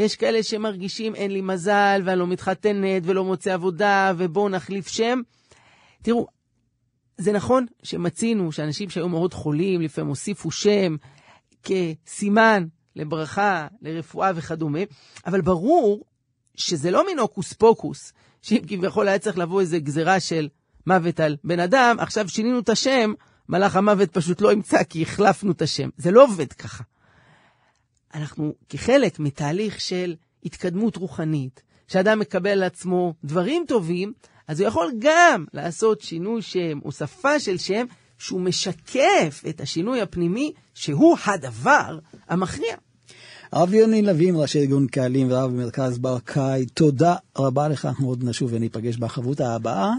[0.00, 5.20] יש כאלה שמרגישים אין לי מזל, ואני לא מתחתנת ולא מוצא עבודה, ובואו נחליף שם.
[6.02, 6.26] תראו,
[7.18, 10.96] זה נכון שמצינו שאנשים שהיו מאוד חולים, לפעמים הוסיפו שם
[11.62, 14.78] כסימן לברכה, לרפואה וכדומה,
[15.26, 16.04] אבל ברור
[16.54, 20.48] שזה לא מין הוקוס פוקוס, שאם כביכול היה צריך לבוא איזה גזירה של
[20.86, 23.12] מוות על בן אדם, עכשיו שינינו את השם,
[23.48, 25.88] מלאך המוות פשוט לא ימצא כי החלפנו את השם.
[25.96, 26.84] זה לא עובד ככה.
[28.14, 34.12] אנחנו כחלק מתהליך של התקדמות רוחנית, שאדם מקבל על עצמו דברים טובים,
[34.48, 37.84] אז הוא יכול גם לעשות שינוי שם, הוספה של שם,
[38.18, 41.98] שהוא משקף את השינוי הפנימי, שהוא הדבר
[42.28, 42.76] המכריע.
[43.52, 48.50] הרב יוני לוין, ראשי ארגון קהלים ורב במרכז ברקאי, תודה רבה לך, אנחנו עוד נשוב
[48.52, 49.92] וניפגש בחברותה הבאה.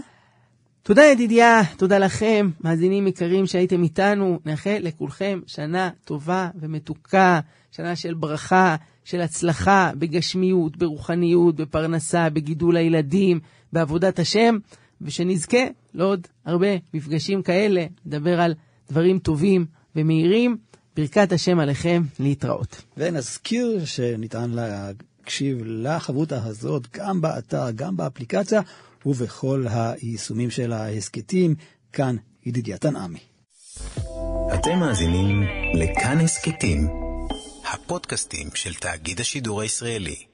[0.84, 4.38] תודה ידידיה, תודה לכם, מאזינים יקרים שהייתם איתנו.
[4.46, 13.40] נאחל לכולכם שנה טובה ומתוקה, שנה של ברכה, של הצלחה בגשמיות, ברוחניות, בפרנסה, בגידול הילדים,
[13.72, 14.58] בעבודת השם,
[15.00, 15.64] ושנזכה
[15.94, 18.54] לעוד הרבה מפגשים כאלה, לדבר על
[18.90, 19.66] דברים טובים
[19.96, 20.56] ומהירים.
[20.96, 22.82] ברכת השם עליכם להתראות.
[22.96, 28.60] ונזכיר שניתן להקשיב לחברותה הזאת גם באתר, גם באפליקציה
[29.06, 31.54] ובכל היישומים של ההסכתים.
[31.92, 33.18] כאן ידידיה תנעמי.
[34.54, 35.42] אתם מאזינים
[35.74, 36.88] לכאן הסכתים,
[37.72, 40.31] הפודקאסטים של תאגיד השידור הישראלי.